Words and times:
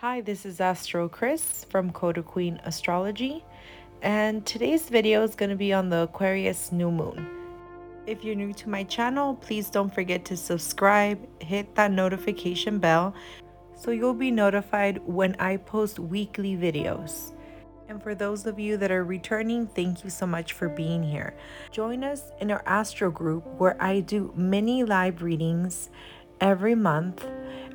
Hi, 0.00 0.20
this 0.20 0.46
is 0.46 0.60
Astro 0.60 1.08
Chris 1.08 1.66
from 1.70 1.90
Coda 1.90 2.22
Queen 2.22 2.60
Astrology, 2.62 3.44
and 4.00 4.46
today's 4.46 4.88
video 4.88 5.24
is 5.24 5.34
going 5.34 5.50
to 5.50 5.56
be 5.56 5.72
on 5.72 5.88
the 5.88 6.02
Aquarius 6.02 6.70
new 6.70 6.92
moon. 6.92 7.28
If 8.06 8.22
you're 8.22 8.36
new 8.36 8.52
to 8.52 8.68
my 8.68 8.84
channel, 8.84 9.34
please 9.34 9.70
don't 9.70 9.92
forget 9.92 10.24
to 10.26 10.36
subscribe, 10.36 11.18
hit 11.42 11.74
that 11.74 11.90
notification 11.90 12.78
bell 12.78 13.12
so 13.74 13.90
you'll 13.90 14.14
be 14.14 14.30
notified 14.30 15.00
when 15.04 15.34
I 15.40 15.56
post 15.56 15.98
weekly 15.98 16.56
videos. 16.56 17.32
And 17.88 18.00
for 18.00 18.14
those 18.14 18.46
of 18.46 18.56
you 18.60 18.76
that 18.76 18.92
are 18.92 19.04
returning, 19.04 19.66
thank 19.66 20.04
you 20.04 20.10
so 20.10 20.28
much 20.28 20.52
for 20.52 20.68
being 20.68 21.02
here. 21.02 21.34
Join 21.72 22.04
us 22.04 22.22
in 22.40 22.52
our 22.52 22.62
Astro 22.66 23.10
group 23.10 23.44
where 23.58 23.76
I 23.82 23.98
do 23.98 24.32
mini 24.36 24.84
live 24.84 25.22
readings 25.22 25.90
every 26.40 26.76
month 26.76 27.26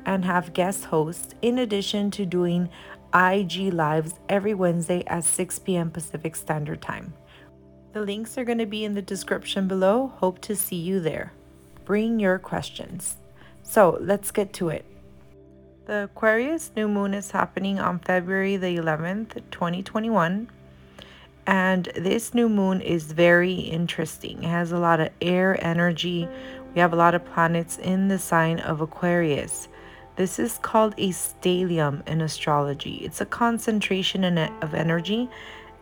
and 0.06 0.24
have 0.24 0.52
guest 0.52 0.84
hosts 0.86 1.34
in 1.42 1.58
addition 1.58 2.10
to 2.12 2.26
doing 2.26 2.68
IG 3.14 3.72
lives 3.72 4.14
every 4.28 4.54
Wednesday 4.54 5.04
at 5.06 5.24
6 5.24 5.58
p.m. 5.60 5.90
Pacific 5.90 6.34
Standard 6.34 6.82
Time. 6.82 7.14
The 7.92 8.00
links 8.00 8.36
are 8.36 8.44
going 8.44 8.58
to 8.58 8.66
be 8.66 8.84
in 8.84 8.94
the 8.94 9.02
description 9.02 9.68
below. 9.68 10.08
Hope 10.16 10.40
to 10.40 10.56
see 10.56 10.76
you 10.76 10.98
there. 10.98 11.32
Bring 11.84 12.18
your 12.18 12.38
questions. 12.38 13.16
So 13.62 13.98
let's 14.00 14.30
get 14.32 14.52
to 14.54 14.68
it. 14.68 14.84
The 15.86 16.04
Aquarius 16.04 16.72
new 16.74 16.88
moon 16.88 17.14
is 17.14 17.30
happening 17.30 17.78
on 17.78 17.98
February 17.98 18.56
the 18.56 18.76
11th, 18.76 19.42
2021. 19.50 20.50
And 21.46 21.84
this 21.94 22.32
new 22.32 22.48
moon 22.48 22.80
is 22.80 23.12
very 23.12 23.52
interesting. 23.52 24.42
It 24.42 24.48
has 24.48 24.72
a 24.72 24.78
lot 24.78 24.98
of 24.98 25.10
air 25.20 25.62
energy. 25.64 26.26
We 26.74 26.80
have 26.80 26.92
a 26.94 26.96
lot 26.96 27.14
of 27.14 27.24
planets 27.24 27.78
in 27.78 28.08
the 28.08 28.18
sign 28.18 28.60
of 28.60 28.80
Aquarius. 28.80 29.68
This 30.16 30.38
is 30.38 30.58
called 30.58 30.94
a 30.96 31.10
stellium 31.10 32.06
in 32.06 32.20
astrology. 32.20 32.96
It's 32.96 33.20
a 33.20 33.26
concentration 33.26 34.24
of 34.38 34.74
energy. 34.74 35.28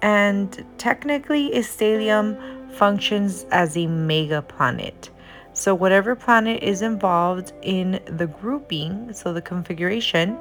And 0.00 0.64
technically, 0.78 1.52
a 1.52 1.60
stellium 1.60 2.72
functions 2.72 3.44
as 3.50 3.76
a 3.76 3.86
mega 3.86 4.42
planet. 4.42 5.10
So, 5.52 5.74
whatever 5.74 6.16
planet 6.16 6.62
is 6.62 6.80
involved 6.80 7.52
in 7.62 8.00
the 8.06 8.26
grouping, 8.26 9.12
so 9.12 9.32
the 9.32 9.42
configuration, 9.42 10.38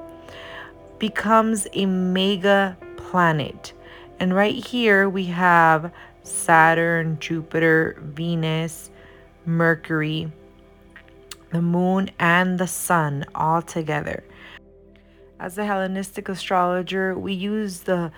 becomes 0.98 1.68
a 1.74 1.86
mega 1.86 2.78
planet. 2.96 3.74
And 4.20 4.34
right 4.34 4.56
here 4.56 5.10
we 5.10 5.26
have 5.26 5.92
Saturn, 6.24 7.18
Jupiter, 7.20 7.98
Venus, 8.00 8.90
Mercury, 9.46 10.32
the 11.52 11.62
moon, 11.62 12.10
and 12.20 12.58
the 12.60 12.68
sun 12.68 13.26
all 13.36 13.62
together. 13.62 14.24
As 15.40 15.58
a 15.58 15.66
Hellenistic 15.66 16.30
astrologer, 16.30 17.18
we 17.18 17.34
use 17.34 17.82
the 17.82 18.12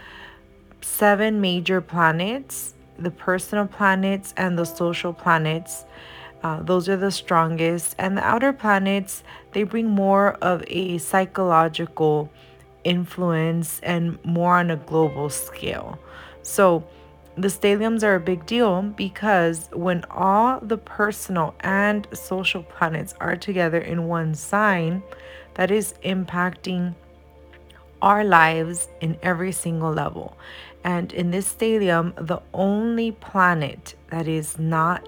seven 0.81 1.39
major 1.39 1.81
planets, 1.81 2.73
the 2.99 3.11
personal 3.11 3.67
planets, 3.67 4.33
and 4.37 4.57
the 4.57 4.65
social 4.65 5.13
planets 5.13 5.85
uh, 6.43 6.61
those 6.61 6.89
are 6.89 6.97
the 6.97 7.11
strongest. 7.11 7.95
And 7.97 8.17
the 8.17 8.23
outer 8.23 8.51
planets, 8.51 9.23
they 9.53 9.63
bring 9.63 9.89
more 9.89 10.33
of 10.41 10.63
a 10.67 10.97
psychological 10.97 12.29
influence 12.83 13.79
and 13.81 14.23
more 14.25 14.57
on 14.57 14.69
a 14.69 14.75
global 14.75 15.29
scale. 15.29 15.97
So, 16.41 16.83
the 17.35 17.47
stelliums 17.47 18.03
are 18.03 18.15
a 18.15 18.19
big 18.19 18.45
deal 18.45 18.81
because 18.81 19.69
when 19.73 20.03
all 20.11 20.59
the 20.59 20.77
personal 20.77 21.55
and 21.61 22.07
social 22.13 22.63
planets 22.63 23.15
are 23.19 23.35
together 23.35 23.79
in 23.79 24.07
one 24.07 24.35
sign, 24.35 25.01
that 25.55 25.71
is 25.71 25.95
impacting 26.03 26.95
our 28.01 28.23
lives 28.23 28.87
in 29.01 29.17
every 29.23 29.51
single 29.51 29.91
level. 29.91 30.37
And 30.83 31.11
in 31.13 31.31
this 31.31 31.51
stellium, 31.51 32.13
the 32.27 32.41
only 32.53 33.13
planet 33.13 33.95
that 34.09 34.27
is 34.27 34.59
not 34.59 35.07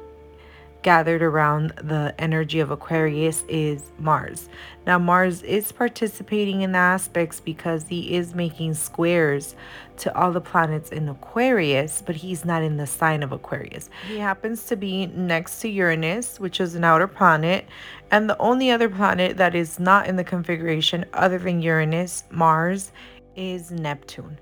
gathered 0.86 1.24
around 1.24 1.72
the 1.82 2.14
energy 2.20 2.60
of 2.60 2.70
Aquarius 2.70 3.44
is 3.50 3.82
Mars. 3.98 4.48
Now, 4.86 5.00
Mars 5.00 5.42
is 5.42 5.72
participating 5.72 6.62
in 6.62 6.74
the 6.74 6.78
aspects 6.78 7.40
because 7.40 7.88
he 7.88 8.14
is 8.14 8.36
making 8.36 8.76
squares 8.76 9.56
to 9.98 10.16
all 10.16 10.32
the 10.32 10.42
planets 10.42 10.92
in 10.92 11.10
Aquarius, 11.10 12.04
but 12.06 12.16
he's 12.16 12.46
not 12.46 12.62
in 12.62 12.78
the 12.78 12.86
sign 12.86 13.24
of 13.24 13.32
Aquarius. 13.32 13.90
He 14.08 14.20
happens 14.20 14.66
to 14.66 14.76
be 14.76 15.08
next 15.08 15.60
to 15.62 15.70
Uranus, 15.70 16.40
which 16.40 16.62
is 16.62 16.76
an 16.76 16.84
outer 16.84 17.08
planet, 17.08 17.66
and 18.12 18.30
the 18.30 18.38
only 18.38 18.70
other 18.70 18.88
planet 18.88 19.38
that 19.38 19.56
is 19.56 19.80
not 19.80 20.06
in 20.06 20.18
the 20.18 20.24
configuration 20.24 21.04
other 21.14 21.40
than 21.40 21.64
Uranus, 21.64 22.26
Mars, 22.30 22.92
is 23.36 23.72
Neptune. 23.72 24.38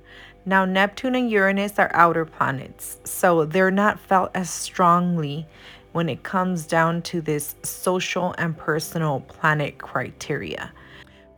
Now, 0.46 0.66
Neptune 0.66 1.16
and 1.16 1.32
Uranus 1.32 1.80
are 1.80 1.90
outer 1.94 2.26
planets, 2.26 2.98
so 3.06 3.46
they're 3.46 3.72
not 3.72 3.98
felt 3.98 4.32
as 4.36 4.50
strongly 4.50 5.48
when 5.94 6.10
it 6.10 6.24
comes 6.24 6.68
down 6.68 7.02
to 7.04 7.22
this 7.22 7.56
social 7.64 8.36
and 8.38 8.58
personal 8.58 9.22
planet 9.22 9.78
criteria. 9.78 10.72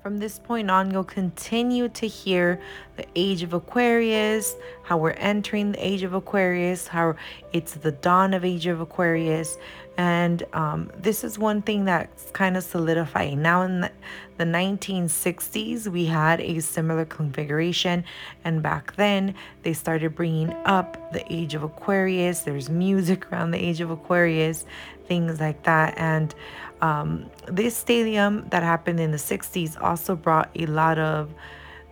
From 0.06 0.20
this 0.20 0.38
point 0.38 0.70
on, 0.70 0.92
you'll 0.92 1.04
continue 1.04 1.90
to 1.90 2.06
hear 2.06 2.62
the 2.96 3.08
age 3.16 3.42
of 3.42 3.54
Aquarius, 3.54 4.56
how 4.84 5.00
we're 5.00 5.10
entering 5.14 5.72
the 5.72 5.84
age 5.84 6.04
of 6.04 6.14
Aquarius, 6.14 6.88
how 6.88 7.16
it's 7.54 7.74
the 7.74 7.92
dawn 7.92 8.36
of 8.36 8.46
age 8.46 8.68
of 8.68 8.82
Aquarius, 8.82 9.58
and 9.98 10.44
um, 10.54 10.92
this 10.98 11.24
is 11.24 11.40
one 11.40 11.62
thing 11.62 11.86
that's 11.86 12.30
kind 12.32 12.58
of 12.58 12.64
solidifying. 12.64 13.42
Now, 13.42 13.62
in 13.62 13.82
the, 13.82 13.92
the 14.38 14.44
1960s, 14.44 15.88
we 15.88 16.06
had 16.06 16.42
a 16.42 16.60
similar 16.60 17.06
configuration. 17.06 18.04
And 18.44 18.62
back 18.62 18.96
then, 18.98 19.36
they 19.64 19.72
started 19.72 20.14
bringing 20.14 20.52
up 20.66 21.14
the 21.14 21.24
age 21.34 21.54
of 21.54 21.64
Aquarius. 21.64 22.42
There's 22.42 22.70
music 22.70 23.32
around 23.32 23.52
the 23.52 23.64
age 23.64 23.80
of 23.80 23.90
Aquarius, 23.90 24.66
things 25.08 25.40
like 25.40 25.64
that. 25.64 25.94
And 25.98 26.36
um, 26.82 27.30
this 27.48 27.82
stellium 27.84 28.50
that 28.52 28.64
happened 28.64 29.00
in 29.00 29.12
the 29.12 29.18
60s 29.18 29.82
also 29.82 30.16
brought 30.16 30.50
a 30.56 30.66
lot 30.66 30.98
of. 31.00 31.34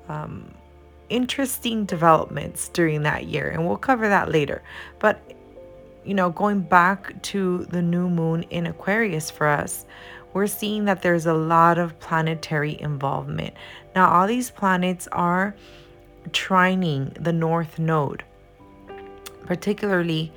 Um, 0.09 0.53
interesting 1.09 1.85
developments 1.85 2.69
during 2.69 3.03
that 3.03 3.25
year 3.25 3.47
and 3.49 3.67
we'll 3.67 3.77
cover 3.77 4.09
that 4.09 4.31
later 4.31 4.63
but 4.99 5.21
you 6.05 6.13
know, 6.13 6.29
going 6.29 6.61
back 6.61 7.21
to 7.23 7.66
the 7.66 7.81
new 7.81 8.09
moon 8.09 8.44
in 8.44 8.67
Aquarius 8.67 9.29
for 9.31 9.47
us, 9.47 9.85
we're 10.33 10.47
seeing 10.47 10.85
that 10.85 11.01
there's 11.01 11.25
a 11.25 11.33
lot 11.33 11.77
of 11.77 11.97
planetary 12.00 12.79
involvement. 12.79 13.53
Now, 13.95 14.09
all 14.09 14.27
these 14.27 14.50
planets 14.50 15.07
are 15.11 15.55
trining 16.29 17.21
the 17.23 17.33
North 17.33 17.79
Node, 17.79 18.23
particularly 19.45 20.31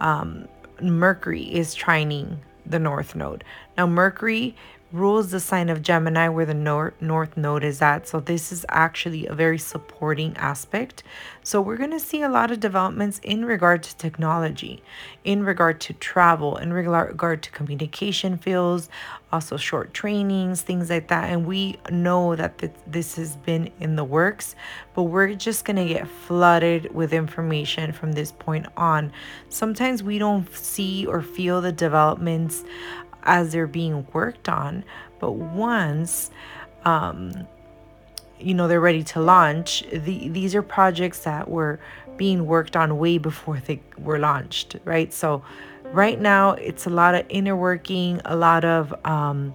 um, 0.00 0.46
Mercury 0.80 1.42
is 1.42 1.74
trining 1.74 2.38
the 2.70 2.78
North 2.78 3.14
Node. 3.14 3.44
Now, 3.76 3.86
Mercury 3.86 4.54
rules 4.90 5.30
the 5.30 5.40
sign 5.40 5.68
of 5.68 5.82
Gemini 5.82 6.28
where 6.28 6.46
the 6.46 6.54
nor- 6.54 6.94
north 7.00 7.36
node 7.36 7.62
is 7.62 7.82
at. 7.82 8.08
So 8.08 8.20
this 8.20 8.50
is 8.50 8.64
actually 8.68 9.26
a 9.26 9.34
very 9.34 9.58
supporting 9.58 10.36
aspect. 10.36 11.02
So 11.42 11.60
we're 11.60 11.76
going 11.76 11.90
to 11.90 12.00
see 12.00 12.22
a 12.22 12.28
lot 12.28 12.50
of 12.50 12.60
developments 12.60 13.20
in 13.22 13.44
regard 13.44 13.82
to 13.82 13.96
technology, 13.96 14.82
in 15.24 15.44
regard 15.44 15.80
to 15.82 15.92
travel, 15.94 16.56
in 16.56 16.72
regard 16.72 17.42
to 17.42 17.50
communication 17.50 18.38
fields, 18.38 18.88
also 19.30 19.56
short 19.58 19.92
trainings, 19.92 20.62
things 20.62 20.88
like 20.88 21.08
that. 21.08 21.30
And 21.30 21.46
we 21.46 21.78
know 21.90 22.34
that 22.36 22.58
th- 22.58 22.72
this 22.86 23.16
has 23.16 23.36
been 23.36 23.70
in 23.80 23.96
the 23.96 24.04
works, 24.04 24.54
but 24.94 25.04
we're 25.04 25.34
just 25.34 25.64
going 25.64 25.76
to 25.76 25.86
get 25.86 26.08
flooded 26.08 26.94
with 26.94 27.12
information 27.12 27.92
from 27.92 28.12
this 28.12 28.32
point 28.32 28.66
on. 28.76 29.12
Sometimes 29.50 30.02
we 30.02 30.18
don't 30.18 30.54
see 30.54 31.06
or 31.06 31.20
feel 31.20 31.60
the 31.60 31.72
developments 31.72 32.64
as 33.28 33.52
they're 33.52 33.66
being 33.66 34.06
worked 34.12 34.48
on. 34.48 34.84
But 35.20 35.32
once, 35.32 36.30
um, 36.84 37.46
you 38.40 38.54
know, 38.54 38.66
they're 38.66 38.80
ready 38.80 39.02
to 39.02 39.20
launch, 39.20 39.84
the, 39.92 40.28
these 40.28 40.54
are 40.54 40.62
projects 40.62 41.20
that 41.20 41.48
were 41.48 41.78
being 42.16 42.46
worked 42.46 42.76
on 42.76 42.98
way 42.98 43.18
before 43.18 43.60
they 43.60 43.80
were 43.98 44.18
launched, 44.18 44.76
right? 44.84 45.12
So, 45.12 45.42
right 45.84 46.20
now, 46.20 46.52
it's 46.52 46.86
a 46.86 46.90
lot 46.90 47.14
of 47.14 47.24
inner 47.28 47.56
working, 47.56 48.20
a 48.24 48.36
lot 48.36 48.64
of 48.64 48.94
um, 49.04 49.54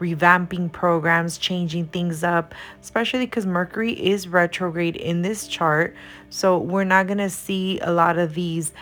revamping 0.00 0.72
programs, 0.72 1.38
changing 1.38 1.86
things 1.86 2.24
up, 2.24 2.54
especially 2.82 3.26
because 3.26 3.46
Mercury 3.46 3.92
is 3.92 4.28
retrograde 4.28 4.96
in 4.96 5.22
this 5.22 5.46
chart. 5.46 5.94
So, 6.30 6.58
we're 6.58 6.84
not 6.84 7.06
going 7.06 7.18
to 7.18 7.30
see 7.30 7.78
a 7.80 7.92
lot 7.92 8.18
of 8.18 8.34
these 8.34 8.72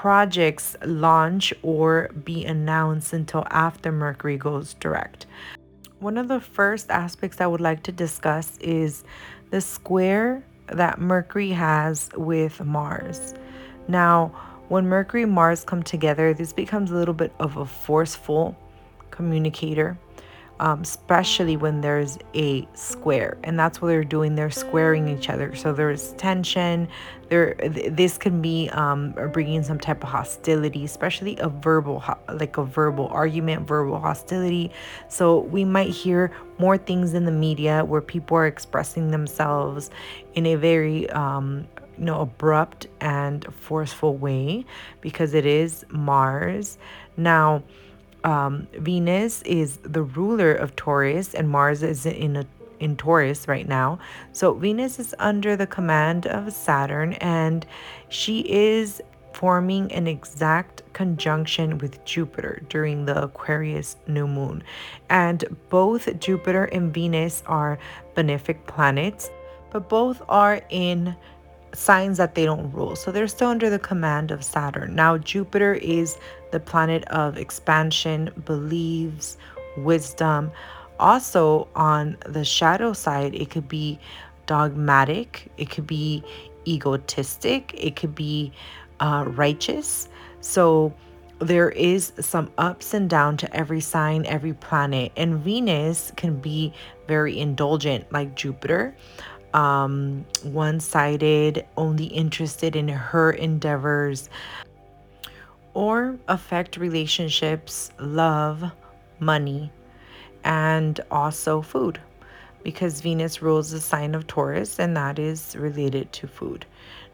projects 0.00 0.74
launch 0.86 1.52
or 1.62 2.08
be 2.24 2.46
announced 2.46 3.12
until 3.12 3.44
after 3.50 3.92
Mercury 3.92 4.38
goes 4.38 4.72
direct. 4.74 5.26
One 6.00 6.16
of 6.16 6.28
the 6.28 6.40
first 6.40 6.90
aspects 6.90 7.42
I 7.42 7.46
would 7.46 7.60
like 7.60 7.82
to 7.84 7.92
discuss 7.92 8.56
is 8.58 9.04
the 9.50 9.60
square 9.60 10.42
that 10.68 10.98
Mercury 10.98 11.50
has 11.50 12.08
with 12.16 12.64
Mars. 12.64 13.34
Now, 13.86 14.28
when 14.68 14.88
Mercury 14.88 15.24
and 15.24 15.32
Mars 15.32 15.62
come 15.62 15.82
together, 15.82 16.32
this 16.32 16.54
becomes 16.54 16.90
a 16.90 16.94
little 16.94 17.14
bit 17.14 17.32
of 17.38 17.58
a 17.58 17.66
forceful 17.66 18.56
communicator. 19.10 19.98
Um, 20.60 20.82
especially 20.82 21.56
when 21.56 21.80
there's 21.80 22.18
a 22.34 22.68
square. 22.74 23.38
And 23.42 23.58
that's 23.58 23.80
what 23.80 23.88
they're 23.88 24.04
doing. 24.04 24.34
They're 24.34 24.50
squaring 24.50 25.08
each 25.08 25.28
other. 25.28 25.54
So 25.54 25.72
there's 25.72 26.12
tension. 26.12 26.88
There, 27.28 27.56
this 27.90 28.18
can 28.18 28.42
be 28.42 28.68
um, 28.70 29.12
bringing 29.32 29.62
some 29.62 29.80
type 29.80 30.02
of 30.04 30.10
hostility, 30.10 30.84
especially 30.84 31.36
a 31.38 31.48
verbal, 31.48 32.02
like 32.32 32.58
a 32.58 32.64
verbal 32.64 33.08
argument, 33.08 33.66
verbal 33.66 33.98
hostility. 33.98 34.70
So 35.08 35.40
we 35.40 35.64
might 35.64 35.90
hear 35.90 36.30
more 36.58 36.78
things 36.78 37.14
in 37.14 37.24
the 37.24 37.32
media 37.32 37.84
where 37.84 38.02
people 38.02 38.36
are 38.36 38.46
expressing 38.46 39.10
themselves 39.10 39.90
in 40.34 40.46
a 40.46 40.54
very 40.54 41.10
um, 41.10 41.66
you 41.98 42.04
know 42.04 42.20
abrupt 42.20 42.86
and 43.00 43.44
forceful 43.54 44.16
way 44.16 44.64
because 45.00 45.34
it 45.34 45.46
is 45.46 45.84
Mars. 45.90 46.78
Now, 47.16 47.62
um, 48.24 48.68
Venus 48.74 49.42
is 49.42 49.78
the 49.78 50.02
ruler 50.02 50.52
of 50.52 50.76
Taurus, 50.76 51.34
and 51.34 51.48
Mars 51.48 51.82
is 51.82 52.06
in 52.06 52.36
a 52.36 52.46
in 52.80 52.96
Taurus 52.96 53.46
right 53.46 53.68
now. 53.68 54.00
So 54.32 54.54
Venus 54.54 54.98
is 54.98 55.14
under 55.20 55.54
the 55.54 55.68
command 55.68 56.26
of 56.26 56.52
Saturn, 56.52 57.12
and 57.14 57.64
she 58.08 58.40
is 58.40 59.00
forming 59.32 59.90
an 59.92 60.06
exact 60.06 60.82
conjunction 60.92 61.78
with 61.78 62.04
Jupiter 62.04 62.60
during 62.68 63.06
the 63.06 63.22
Aquarius 63.22 63.96
new 64.06 64.26
moon. 64.26 64.62
And 65.08 65.44
both 65.70 66.18
Jupiter 66.18 66.64
and 66.64 66.92
Venus 66.92 67.42
are 67.46 67.78
benefic 68.14 68.66
planets, 68.66 69.30
but 69.70 69.88
both 69.88 70.20
are 70.28 70.60
in 70.68 71.16
signs 71.74 72.18
that 72.18 72.34
they 72.34 72.44
don't 72.44 72.70
rule. 72.72 72.96
So 72.96 73.10
they're 73.10 73.28
still 73.28 73.48
under 73.48 73.70
the 73.70 73.78
command 73.78 74.30
of 74.30 74.44
Saturn. 74.44 74.94
Now, 74.94 75.18
Jupiter 75.18 75.74
is 75.74 76.18
the 76.50 76.60
planet 76.60 77.04
of 77.06 77.36
expansion, 77.36 78.30
beliefs, 78.44 79.36
wisdom. 79.76 80.50
Also, 81.00 81.68
on 81.74 82.16
the 82.26 82.44
shadow 82.44 82.92
side, 82.92 83.34
it 83.34 83.50
could 83.50 83.68
be 83.68 83.98
dogmatic, 84.46 85.50
it 85.56 85.70
could 85.70 85.86
be 85.86 86.22
egotistic, 86.66 87.72
it 87.76 87.96
could 87.96 88.14
be 88.14 88.52
uh, 89.00 89.24
righteous. 89.26 90.08
So, 90.40 90.94
there 91.38 91.70
is 91.70 92.12
some 92.20 92.52
ups 92.56 92.94
and 92.94 93.10
down 93.10 93.36
to 93.38 93.56
every 93.56 93.80
sign, 93.80 94.24
every 94.26 94.52
planet, 94.52 95.10
and 95.16 95.40
Venus 95.40 96.12
can 96.14 96.38
be 96.38 96.72
very 97.08 97.36
indulgent, 97.36 98.12
like 98.12 98.36
Jupiter 98.36 98.94
um, 99.54 100.24
one 100.42 100.80
sided, 100.80 101.66
only 101.76 102.06
interested 102.06 102.76
in 102.76 102.88
her 102.88 103.32
endeavors, 103.32 104.28
or 105.74 106.18
affect 106.28 106.76
relationships, 106.76 107.90
love, 107.98 108.64
money, 109.20 109.70
and 110.44 111.00
also 111.10 111.62
food. 111.62 112.00
Because 112.62 113.00
Venus 113.00 113.42
rules 113.42 113.70
the 113.70 113.80
sign 113.80 114.14
of 114.14 114.26
Taurus, 114.26 114.78
and 114.78 114.96
that 114.96 115.18
is 115.18 115.56
related 115.56 116.12
to 116.12 116.28
food. 116.28 116.64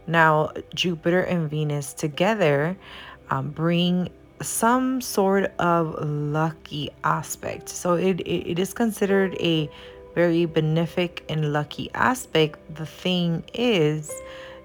Now, 0.06 0.52
Jupiter 0.75 1.23
and 1.23 1.49
Venus 1.49 1.94
together 1.94 2.76
um, 3.31 3.50
bring 3.50 4.11
some 4.40 5.00
sort 5.00 5.52
of 5.58 5.96
lucky 6.00 6.90
aspect. 7.05 7.69
So 7.69 7.94
it, 7.94 8.20
it, 8.20 8.52
it 8.52 8.58
is 8.58 8.73
considered 8.73 9.37
a 9.40 9.70
very 10.18 10.48
benefic 10.48 11.20
and 11.28 11.52
lucky 11.52 11.88
aspect, 11.94 12.58
the 12.74 12.84
thing 12.84 13.44
is 13.54 14.12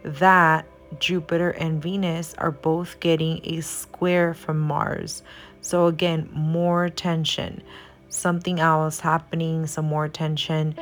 that 0.03 0.65
Jupiter 0.99 1.51
and 1.51 1.79
Venus 1.79 2.33
are 2.39 2.49
both 2.49 2.99
getting 2.99 3.39
a 3.43 3.61
square 3.61 4.33
from 4.33 4.59
Mars. 4.59 5.21
So, 5.61 5.85
again, 5.85 6.27
more 6.33 6.89
tension, 6.89 7.61
something 8.09 8.59
else 8.59 8.99
happening, 8.99 9.67
some 9.67 9.85
more 9.85 10.09
tension. 10.09 10.73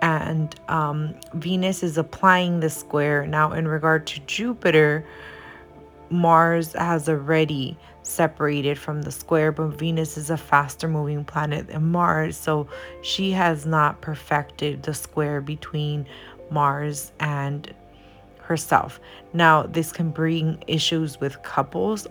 And 0.00 0.54
um, 0.68 1.16
Venus 1.34 1.82
is 1.82 1.98
applying 1.98 2.60
the 2.60 2.70
square. 2.70 3.26
Now, 3.26 3.50
in 3.50 3.66
regard 3.66 4.06
to 4.12 4.20
Jupiter, 4.28 5.04
Mars 6.08 6.72
has 6.74 7.08
already 7.08 7.76
separated 8.04 8.78
from 8.78 9.02
the 9.02 9.10
square, 9.10 9.50
but 9.50 9.68
Venus 9.68 10.16
is 10.16 10.30
a 10.30 10.36
faster 10.36 10.88
moving 10.88 11.24
planet 11.24 11.66
than 11.68 11.90
Mars, 11.90 12.36
so 12.36 12.68
she 13.02 13.32
has 13.32 13.66
not 13.66 14.00
perfected 14.00 14.82
the 14.82 14.94
square 14.94 15.40
between 15.40 16.06
Mars 16.50 17.12
and 17.18 17.74
herself. 18.40 19.00
Now, 19.32 19.62
this 19.62 19.90
can 19.90 20.10
bring 20.10 20.62
issues 20.66 21.18
with 21.18 21.42
couples, 21.42 22.06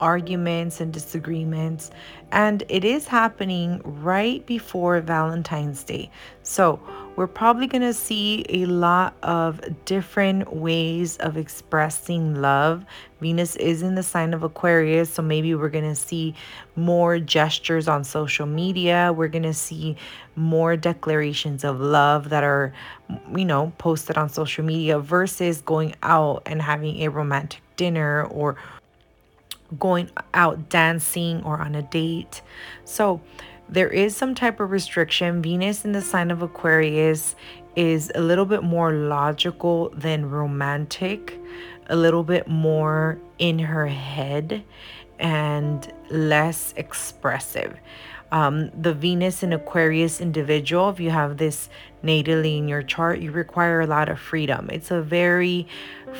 arguments, 0.00 0.80
and 0.80 0.92
disagreements, 0.92 1.90
and 2.32 2.62
it 2.68 2.84
is 2.84 3.06
happening 3.06 3.82
right 3.84 4.44
before 4.46 5.00
Valentine's 5.00 5.84
Day. 5.84 6.10
So, 6.42 6.80
we're 7.16 7.26
probably 7.26 7.66
going 7.66 7.82
to 7.82 7.92
see 7.92 8.44
a 8.48 8.66
lot 8.66 9.14
of 9.22 9.60
different 9.84 10.54
ways 10.54 11.16
of 11.18 11.36
expressing 11.36 12.40
love. 12.40 12.84
Venus 13.20 13.56
is 13.56 13.82
in 13.82 13.94
the 13.94 14.02
sign 14.02 14.32
of 14.32 14.42
Aquarius, 14.42 15.12
so 15.12 15.22
maybe 15.22 15.54
we're 15.54 15.68
going 15.68 15.84
to 15.84 15.94
see 15.94 16.34
more 16.76 17.18
gestures 17.18 17.88
on 17.88 18.04
social 18.04 18.46
media. 18.46 19.12
We're 19.14 19.28
going 19.28 19.42
to 19.42 19.54
see 19.54 19.96
more 20.36 20.76
declarations 20.76 21.64
of 21.64 21.80
love 21.80 22.30
that 22.30 22.44
are, 22.44 22.72
you 23.36 23.44
know, 23.44 23.72
posted 23.78 24.16
on 24.16 24.28
social 24.28 24.64
media 24.64 24.98
versus 24.98 25.60
going 25.60 25.94
out 26.02 26.42
and 26.46 26.62
having 26.62 27.02
a 27.02 27.08
romantic 27.08 27.60
dinner 27.76 28.24
or 28.24 28.56
going 29.78 30.10
out 30.34 30.68
dancing 30.68 31.42
or 31.44 31.60
on 31.60 31.74
a 31.74 31.82
date. 31.82 32.42
So, 32.84 33.20
there 33.70 33.88
is 33.88 34.16
some 34.16 34.34
type 34.34 34.58
of 34.58 34.70
restriction. 34.70 35.40
Venus 35.40 35.84
in 35.84 35.92
the 35.92 36.02
sign 36.02 36.30
of 36.30 36.42
Aquarius 36.42 37.36
is 37.76 38.10
a 38.14 38.20
little 38.20 38.44
bit 38.44 38.64
more 38.64 38.92
logical 38.92 39.90
than 39.90 40.28
romantic, 40.28 41.38
a 41.88 41.94
little 41.94 42.24
bit 42.24 42.48
more 42.48 43.18
in 43.38 43.60
her 43.60 43.86
head, 43.86 44.64
and 45.20 45.92
less 46.10 46.74
expressive. 46.76 47.78
Um, 48.32 48.70
the 48.70 48.94
Venus 48.94 49.42
in 49.42 49.52
Aquarius 49.52 50.20
individual, 50.20 50.88
if 50.90 51.00
you 51.00 51.10
have 51.10 51.36
this 51.36 51.68
natally 52.04 52.58
in 52.58 52.68
your 52.68 52.82
chart, 52.82 53.18
you 53.20 53.32
require 53.32 53.80
a 53.80 53.86
lot 53.86 54.08
of 54.08 54.20
freedom. 54.20 54.68
It's 54.70 54.90
a 54.90 55.02
very 55.02 55.66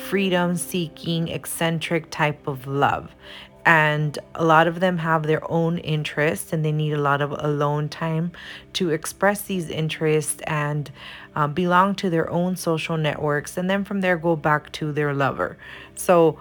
freedom 0.09 0.55
seeking, 0.57 1.29
eccentric 1.29 2.09
type 2.11 2.47
of 2.47 2.67
love 2.67 3.15
and 3.65 4.17
a 4.35 4.43
lot 4.43 4.67
of 4.67 4.79
them 4.79 4.97
have 4.97 5.23
their 5.23 5.49
own 5.51 5.77
interests 5.79 6.53
and 6.53 6.65
they 6.65 6.71
need 6.71 6.93
a 6.93 7.01
lot 7.01 7.21
of 7.21 7.31
alone 7.31 7.89
time 7.89 8.31
to 8.73 8.89
express 8.89 9.41
these 9.41 9.69
interests 9.69 10.41
and 10.47 10.91
uh, 11.35 11.47
belong 11.47 11.95
to 11.95 12.09
their 12.09 12.29
own 12.29 12.55
social 12.55 12.97
networks 12.97 13.57
and 13.57 13.69
then 13.69 13.83
from 13.83 14.01
there 14.01 14.17
go 14.17 14.35
back 14.35 14.71
to 14.71 14.91
their 14.91 15.13
lover. 15.13 15.57
So 15.95 16.39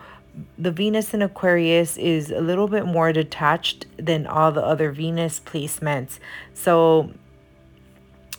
the 0.58 0.70
venus 0.70 1.12
in 1.12 1.22
aquarius 1.22 1.96
is 1.96 2.30
a 2.30 2.40
little 2.40 2.68
bit 2.68 2.86
more 2.86 3.12
detached 3.12 3.86
than 3.96 4.26
all 4.26 4.52
the 4.52 4.64
other 4.64 4.90
venus 4.90 5.40
placements. 5.40 6.18
So 6.54 7.10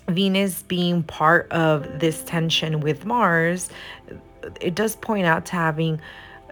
venus 0.07 0.63
being 0.63 1.03
part 1.03 1.51
of 1.51 1.99
this 1.99 2.23
tension 2.23 2.81
with 2.81 3.05
mars 3.05 3.69
it 4.59 4.75
does 4.75 4.95
point 4.95 5.25
out 5.25 5.45
to 5.47 5.53
having 5.53 6.01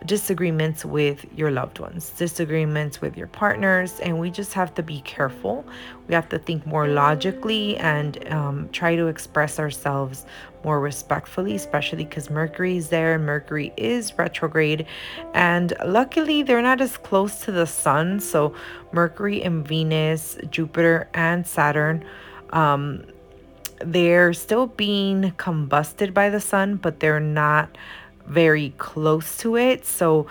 disagreements 0.05 0.85
with 0.85 1.25
your 1.35 1.51
loved 1.51 1.79
ones, 1.79 2.11
disagreements 2.11 3.01
with 3.01 3.17
your 3.17 3.27
partners, 3.27 3.99
and 3.99 4.19
we 4.19 4.29
just 4.29 4.53
have 4.53 4.73
to 4.75 4.83
be 4.83 5.01
careful. 5.01 5.65
We 6.07 6.15
have 6.15 6.29
to 6.29 6.39
think 6.39 6.65
more 6.65 6.87
logically 6.87 7.77
and 7.77 8.31
um, 8.31 8.69
try 8.71 8.95
to 8.95 9.07
express 9.07 9.59
ourselves 9.59 10.25
more 10.63 10.79
respectfully, 10.79 11.55
especially 11.55 12.03
because 12.05 12.29
Mercury 12.29 12.77
is 12.77 12.89
there. 12.89 13.17
Mercury 13.19 13.73
is 13.77 14.17
retrograde, 14.17 14.85
and 15.33 15.73
luckily, 15.85 16.43
they're 16.43 16.61
not 16.61 16.81
as 16.81 16.97
close 16.97 17.41
to 17.41 17.51
the 17.51 17.65
sun. 17.65 18.19
So, 18.19 18.53
Mercury 18.91 19.41
and 19.43 19.67
Venus, 19.67 20.37
Jupiter 20.49 21.09
and 21.13 21.45
Saturn. 21.45 22.05
Um, 22.51 23.05
they're 23.81 24.33
still 24.33 24.67
being 24.67 25.31
combusted 25.37 26.13
by 26.13 26.29
the 26.29 26.41
sun, 26.41 26.75
but 26.75 26.99
they're 26.99 27.19
not 27.19 27.77
very 28.29 28.73
close 28.77 29.35
to 29.37 29.57
it. 29.57 29.85
So 29.85 30.27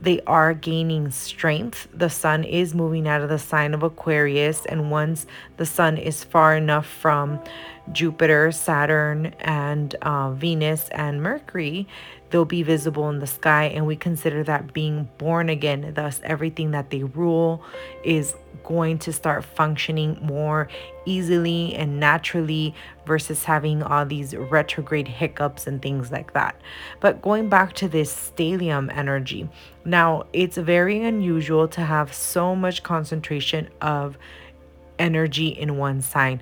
they 0.00 0.20
are 0.26 0.52
gaining 0.52 1.12
strength. 1.12 1.86
The 1.94 2.10
sun 2.10 2.42
is 2.42 2.74
moving 2.74 3.06
out 3.06 3.22
of 3.22 3.28
the 3.28 3.38
sign 3.38 3.72
of 3.72 3.84
Aquarius. 3.84 4.66
And 4.66 4.90
once 4.90 5.26
the 5.58 5.66
sun 5.66 5.96
is 5.96 6.24
far 6.24 6.56
enough 6.56 6.86
from 6.86 7.38
Jupiter, 7.92 8.50
Saturn, 8.50 9.26
and 9.38 9.94
uh, 10.02 10.32
Venus 10.32 10.88
and 10.88 11.22
Mercury, 11.22 11.86
they'll 12.32 12.44
be 12.44 12.64
visible 12.64 13.08
in 13.10 13.20
the 13.20 13.26
sky. 13.26 13.64
And 13.64 13.86
we 13.86 13.94
consider 13.94 14.42
that 14.44 14.72
being 14.72 15.08
born 15.18 15.48
again. 15.48 15.92
Thus, 15.94 16.20
everything 16.24 16.72
that 16.72 16.90
they 16.90 17.04
rule 17.04 17.62
is 18.02 18.34
going 18.64 18.98
to 18.98 19.12
start 19.12 19.44
functioning 19.44 20.18
more 20.22 20.68
easily 21.04 21.74
and 21.74 21.98
naturally 21.98 22.74
versus 23.06 23.44
having 23.44 23.82
all 23.82 24.06
these 24.06 24.34
retrograde 24.36 25.08
hiccups 25.08 25.66
and 25.66 25.82
things 25.82 26.12
like 26.12 26.32
that. 26.32 26.60
But 27.00 27.22
going 27.22 27.48
back 27.48 27.72
to 27.74 27.88
this 27.88 28.12
stellium 28.12 28.94
energy, 28.96 29.48
now 29.84 30.24
it's 30.32 30.56
very 30.56 31.02
unusual 31.04 31.68
to 31.68 31.80
have 31.80 32.14
so 32.14 32.54
much 32.54 32.82
concentration 32.82 33.68
of 33.80 34.16
energy 34.98 35.48
in 35.48 35.76
one 35.76 36.00
sign. 36.00 36.40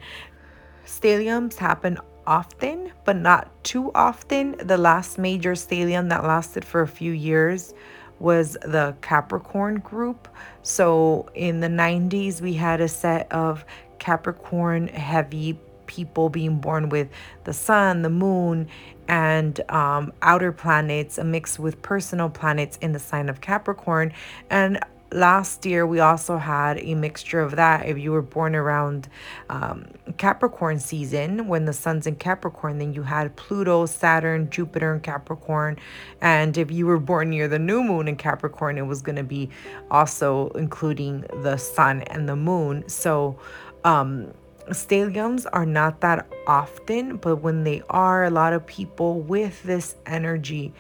Stelliums 0.85 1.57
happen 1.57 1.99
often, 2.27 2.93
but 3.05 3.17
not 3.17 3.51
too 3.65 3.91
often. 3.95 4.57
The 4.59 4.79
last 4.79 5.19
major 5.19 5.53
stellium 5.53 6.09
that 6.11 6.25
lasted 6.25 6.65
for 6.65 6.83
a 6.83 6.89
few 6.89 7.13
years 7.13 7.75
was 8.19 8.57
the 8.63 8.95
Capricorn 9.01 9.77
group. 9.77 10.29
So 10.63 11.29
in 11.35 11.61
the 11.61 11.69
90s, 11.69 12.41
we 12.41 12.55
had 12.55 12.81
a 12.81 12.89
set 12.89 13.31
of 13.33 13.65
Capricorn 13.99 14.89
heavy 14.89 15.59
people 15.87 16.29
being 16.29 16.59
born 16.59 16.89
with 16.89 17.09
the 17.45 17.53
sun, 17.53 18.03
the 18.03 18.11
moon, 18.11 18.69
and 19.09 19.61
um, 19.71 20.13
outer 20.23 20.53
planets, 20.53 21.19
a 21.19 21.25
mix 21.25 21.59
with 21.59 21.83
personal 21.83 22.31
planets 22.31 22.79
in 22.81 22.93
the 22.93 22.99
sign 23.01 23.29
of 23.29 23.41
Capricorn. 23.41 24.13
And 24.51 24.79
last 25.13 25.67
year 25.67 25.87
we 25.87 26.01
also 26.01 26.37
had 26.37 26.79
a 26.79 26.95
mixture 26.95 27.41
of 27.41 27.57
that. 27.57 27.87
If 27.87 27.99
you 27.99 28.13
were 28.13 28.23
born 28.23 28.55
around 28.55 29.09
um, 29.49 29.87
capricorn 30.17 30.79
season 30.79 31.49
when 31.49 31.65
the 31.65 31.73
sun's 31.73 32.07
in 32.07 32.17
capricorn 32.17 32.79
then 32.79 32.93
you 32.93 33.03
had 33.03 33.35
pluto 33.37 33.87
saturn 33.87 34.51
jupiter 34.51 34.95
in 34.95 35.01
capricorn. 35.01 35.79
And 36.21 36.57
if 36.57 36.71
you 36.71 36.87
were 36.87 36.99
born 36.99 37.31
near 37.31 37.49
the 37.49 37.59
new 37.59 37.83
moon 37.83 38.09
in 38.09 38.17
capricorn 38.17 38.79
it 38.79 38.87
was 38.87 39.03
going 39.03 39.17
to 39.17 39.25
be 39.25 39.51
also 39.91 40.49
including 40.51 41.25
the 41.43 41.57
sun 41.57 42.03
and 42.03 42.29
the 42.29 42.37
moon. 42.37 42.89
So 42.89 43.39
um 43.85 44.33
stelliums 44.69 45.47
are 45.53 45.67
not 45.67 46.01
that 46.01 46.29
often 46.47 47.17
but 47.17 47.37
when 47.37 47.65
they 47.65 47.83
are 47.91 48.25
a 48.25 48.31
lot 48.31 48.53
of 48.53 48.65
people 48.67 49.21
with 49.21 49.61
this 49.65 49.97
energy 50.07 50.73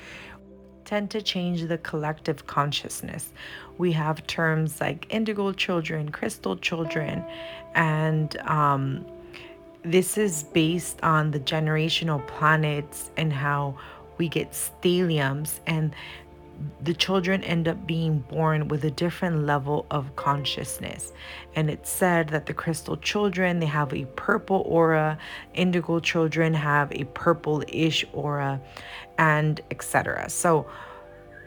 tend 0.90 1.08
to 1.08 1.22
change 1.22 1.62
the 1.68 1.78
collective 1.78 2.48
consciousness. 2.48 3.32
We 3.78 3.92
have 3.92 4.26
terms 4.26 4.80
like 4.80 5.06
indigo 5.08 5.52
children, 5.52 6.10
crystal 6.10 6.56
children, 6.56 7.24
and 7.76 8.36
um, 8.40 9.06
this 9.84 10.18
is 10.18 10.42
based 10.52 10.98
on 11.04 11.30
the 11.30 11.38
generational 11.38 12.26
planets 12.26 13.12
and 13.16 13.32
how 13.32 13.78
we 14.18 14.28
get 14.28 14.50
stelliums 14.50 15.60
and 15.68 15.94
the 16.82 16.94
children 16.94 17.42
end 17.44 17.68
up 17.68 17.86
being 17.86 18.20
born 18.20 18.68
with 18.68 18.84
a 18.84 18.90
different 18.90 19.44
level 19.44 19.86
of 19.90 20.14
consciousness. 20.16 21.12
And 21.54 21.70
it's 21.70 21.90
said 21.90 22.28
that 22.28 22.46
the 22.46 22.54
crystal 22.54 22.96
children 22.96 23.60
they 23.60 23.66
have 23.66 23.92
a 23.92 24.04
purple 24.16 24.62
aura 24.66 25.18
indigo 25.54 26.00
children 26.00 26.54
have 26.54 26.92
a 26.92 27.04
purple-ish 27.04 28.04
aura 28.12 28.60
and 29.18 29.60
etc 29.70 30.28
so 30.28 30.66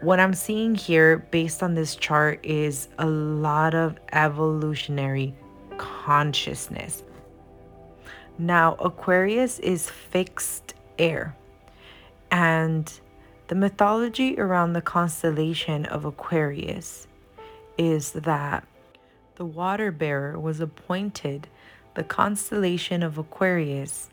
what 0.01 0.19
i'm 0.19 0.33
seeing 0.33 0.75
here 0.75 1.19
based 1.31 1.63
on 1.63 1.73
this 1.73 1.95
chart 1.95 2.39
is 2.43 2.89
a 2.99 3.05
lot 3.05 3.73
of 3.73 3.97
evolutionary 4.11 5.33
consciousness. 5.77 7.03
Now 8.37 8.75
aquarius 8.75 9.59
is 9.59 9.89
fixed 9.89 10.73
air 10.97 11.35
and 12.31 12.91
the 13.47 13.55
mythology 13.55 14.39
around 14.39 14.73
the 14.73 14.81
constellation 14.81 15.85
of 15.85 16.05
Aquarius 16.05 17.07
is 17.77 18.11
that 18.11 18.65
the 19.35 19.45
water 19.45 19.91
bearer 19.91 20.39
was 20.39 20.59
appointed 20.59 21.47
the 21.95 22.03
constellation 22.03 23.03
of 23.03 23.17
Aquarius 23.17 24.09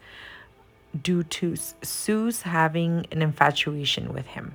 due 1.01 1.23
to 1.23 1.57
Zeus 1.85 2.43
having 2.43 3.07
an 3.13 3.23
infatuation 3.23 4.13
with 4.13 4.27
him. 4.27 4.55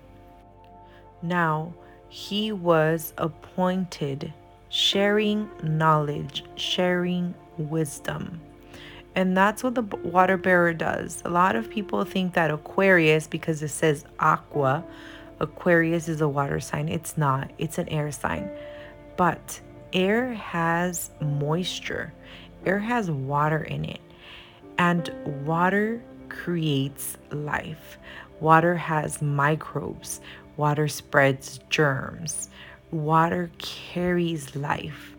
Now, 1.22 1.74
he 2.10 2.52
was 2.52 3.14
appointed 3.18 4.34
sharing 4.70 5.50
knowledge, 5.64 6.44
sharing 6.56 7.34
wisdom. 7.58 8.42
And 9.16 9.36
that's 9.36 9.64
what 9.64 9.76
the 9.76 9.82
water 9.82 10.38
bearer 10.38 10.74
does. 10.74 11.22
A 11.24 11.30
lot 11.30 11.56
of 11.56 11.70
people 11.70 12.04
think 12.04 12.34
that 12.34 12.52
Aquarius, 12.52 13.28
because 13.28 13.64
it 13.64 13.70
says 13.70 14.06
aqua, 14.20 14.84
Aquarius 15.40 16.10
is 16.10 16.20
a 16.20 16.28
water 16.28 16.60
sign. 16.60 16.90
It's 16.90 17.18
not, 17.18 17.50
it's 17.58 17.78
an 17.78 17.88
air 17.90 18.12
sign. 18.12 18.50
But 19.16 19.62
air 19.94 20.34
has 20.34 21.12
moisture, 21.22 22.14
air 22.66 22.80
has 22.80 23.10
water 23.10 23.64
in 23.64 23.86
it. 23.86 24.02
And 24.78 25.10
water 25.46 26.04
creates 26.28 27.18
life. 27.32 27.98
Water 28.42 28.76
has 28.76 29.22
microbes, 29.22 30.20
water 30.58 30.90
spreads 30.90 31.62
germs, 31.70 32.50
water 32.92 33.50
carries 33.60 34.58
life 34.58 35.15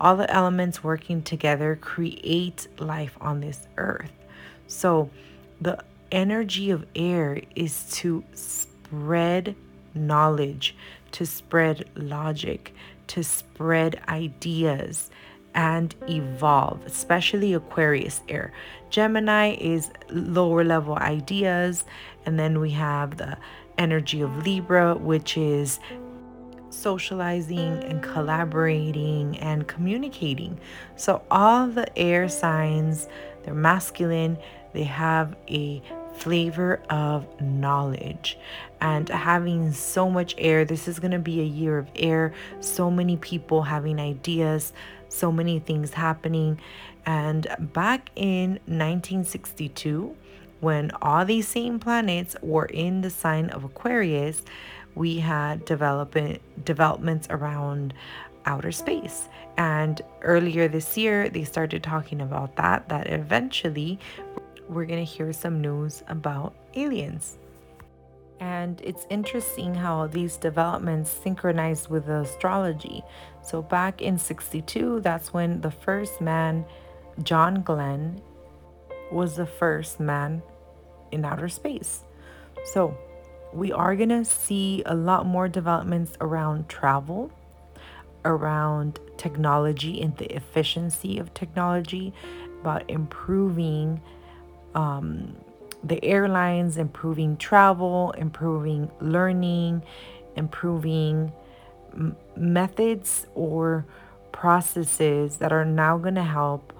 all 0.00 0.16
the 0.16 0.30
elements 0.30 0.84
working 0.84 1.22
together 1.22 1.76
create 1.80 2.68
life 2.78 3.16
on 3.20 3.40
this 3.40 3.66
earth. 3.76 4.12
So, 4.66 5.10
the 5.60 5.78
energy 6.12 6.70
of 6.70 6.86
air 6.94 7.40
is 7.54 7.90
to 7.96 8.24
spread 8.34 9.54
knowledge, 9.94 10.76
to 11.12 11.24
spread 11.24 11.88
logic, 11.94 12.74
to 13.08 13.22
spread 13.22 14.00
ideas 14.08 15.10
and 15.54 15.94
evolve, 16.08 16.84
especially 16.84 17.54
Aquarius 17.54 18.20
air. 18.28 18.52
Gemini 18.90 19.56
is 19.58 19.90
lower 20.10 20.62
level 20.62 20.96
ideas, 20.96 21.84
and 22.26 22.38
then 22.38 22.60
we 22.60 22.70
have 22.72 23.16
the 23.16 23.38
energy 23.78 24.20
of 24.20 24.44
Libra, 24.44 24.94
which 24.94 25.36
is 25.38 25.80
socializing 26.76 27.82
and 27.84 28.02
collaborating 28.02 29.38
and 29.38 29.66
communicating. 29.66 30.58
So, 30.96 31.22
all 31.30 31.66
the 31.68 31.96
air 31.98 32.28
signs, 32.28 33.08
they're 33.42 33.54
masculine, 33.54 34.38
they 34.72 34.84
have 34.84 35.36
a 35.48 35.82
flavor 36.16 36.80
of 36.90 37.26
knowledge. 37.40 38.38
And 38.80 39.08
having 39.08 39.72
so 39.72 40.10
much 40.10 40.34
air, 40.38 40.64
this 40.64 40.88
is 40.88 40.98
going 40.98 41.12
to 41.12 41.18
be 41.18 41.40
a 41.40 41.44
year 41.44 41.78
of 41.78 41.88
air, 41.96 42.34
so 42.60 42.90
many 42.90 43.16
people 43.16 43.62
having 43.62 43.98
ideas, 43.98 44.72
so 45.08 45.32
many 45.32 45.58
things 45.58 45.92
happening. 45.92 46.60
And 47.04 47.46
back 47.72 48.10
in 48.16 48.52
1962, 48.66 50.16
when 50.60 50.90
all 51.02 51.24
these 51.24 51.48
same 51.48 51.78
planets 51.78 52.36
were 52.42 52.66
in 52.66 53.00
the 53.00 53.10
sign 53.10 53.50
of 53.50 53.64
Aquarius, 53.64 54.42
we 54.94 55.18
had 55.18 55.64
development 55.64 56.40
developments 56.64 57.26
around 57.30 57.92
outer 58.46 58.72
space. 58.72 59.28
And 59.58 60.00
earlier 60.22 60.68
this 60.68 60.96
year, 60.96 61.28
they 61.28 61.44
started 61.44 61.82
talking 61.82 62.20
about 62.20 62.56
that, 62.56 62.88
that 62.88 63.08
eventually 63.08 63.98
we're 64.68 64.86
going 64.86 65.04
to 65.04 65.10
hear 65.10 65.32
some 65.32 65.60
news 65.60 66.02
about 66.08 66.54
aliens. 66.74 67.38
And 68.40 68.80
it's 68.82 69.06
interesting 69.08 69.74
how 69.74 70.08
these 70.08 70.36
developments 70.36 71.10
synchronize 71.10 71.88
with 71.88 72.08
astrology. 72.08 73.02
So, 73.42 73.62
back 73.62 74.02
in 74.02 74.18
62, 74.18 75.00
that's 75.00 75.32
when 75.32 75.60
the 75.62 75.70
first 75.70 76.20
man, 76.20 76.66
John 77.22 77.62
Glenn, 77.62 78.20
was 79.10 79.36
the 79.36 79.46
first 79.46 80.00
man 80.00 80.42
in 81.12 81.24
outer 81.24 81.48
space. 81.48 82.02
So, 82.64 82.96
we 83.52 83.72
are 83.72 83.96
going 83.96 84.10
to 84.10 84.24
see 84.24 84.82
a 84.84 84.94
lot 84.94 85.24
more 85.24 85.48
developments 85.48 86.12
around 86.20 86.68
travel, 86.68 87.30
around 88.24 88.98
technology 89.16 90.02
and 90.02 90.16
the 90.16 90.34
efficiency 90.34 91.18
of 91.18 91.32
technology, 91.32 92.12
about 92.60 92.88
improving 92.90 94.00
um, 94.74 95.36
the 95.82 96.04
airlines, 96.04 96.76
improving 96.76 97.36
travel, 97.36 98.12
improving 98.12 98.90
learning, 99.00 99.82
improving 100.34 101.32
m- 101.94 102.16
methods 102.36 103.26
or 103.34 103.86
processes 104.32 105.38
that 105.38 105.52
are 105.52 105.64
now 105.64 105.96
going 105.96 106.14
to 106.14 106.22
help 106.22 106.72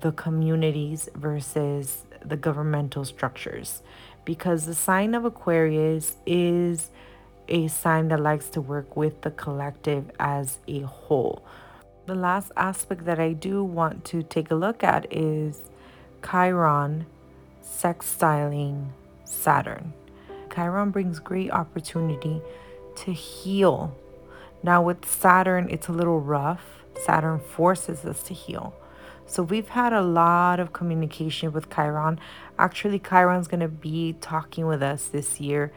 the 0.00 0.12
communities 0.12 1.08
versus 1.14 2.04
the 2.24 2.36
governmental 2.36 3.04
structures 3.04 3.82
because 4.24 4.66
the 4.66 4.74
sign 4.74 5.14
of 5.14 5.24
Aquarius 5.24 6.16
is 6.26 6.90
a 7.48 7.66
sign 7.68 8.08
that 8.08 8.20
likes 8.20 8.48
to 8.50 8.60
work 8.60 8.96
with 8.96 9.22
the 9.22 9.30
collective 9.30 10.10
as 10.18 10.58
a 10.68 10.80
whole. 10.80 11.42
The 12.06 12.14
last 12.14 12.52
aspect 12.56 13.04
that 13.06 13.18
I 13.18 13.32
do 13.32 13.64
want 13.64 14.04
to 14.06 14.22
take 14.22 14.50
a 14.50 14.54
look 14.54 14.84
at 14.84 15.06
is 15.10 15.62
Chiron 16.22 17.06
sextiling 17.62 18.88
Saturn. 19.24 19.92
Chiron 20.54 20.90
brings 20.90 21.18
great 21.20 21.50
opportunity 21.50 22.40
to 22.96 23.12
heal. 23.12 23.96
Now, 24.62 24.82
with 24.82 25.04
Saturn, 25.04 25.68
it's 25.70 25.88
a 25.88 25.92
little 25.92 26.20
rough. 26.20 26.82
Saturn 27.04 27.40
forces 27.40 28.04
us 28.04 28.22
to 28.24 28.34
heal. 28.34 28.74
So 29.28 29.42
we've 29.42 29.68
had 29.68 29.92
a 29.92 30.02
lot 30.02 30.58
of 30.58 30.72
communication 30.72 31.52
with 31.52 31.72
Chiron. 31.72 32.18
Actually, 32.58 32.98
Chiron's 32.98 33.46
going 33.46 33.60
to 33.60 33.68
be 33.68 34.16
talking 34.20 34.66
with 34.66 34.82
us 34.82 35.06
this 35.06 35.40
year, 35.40 35.70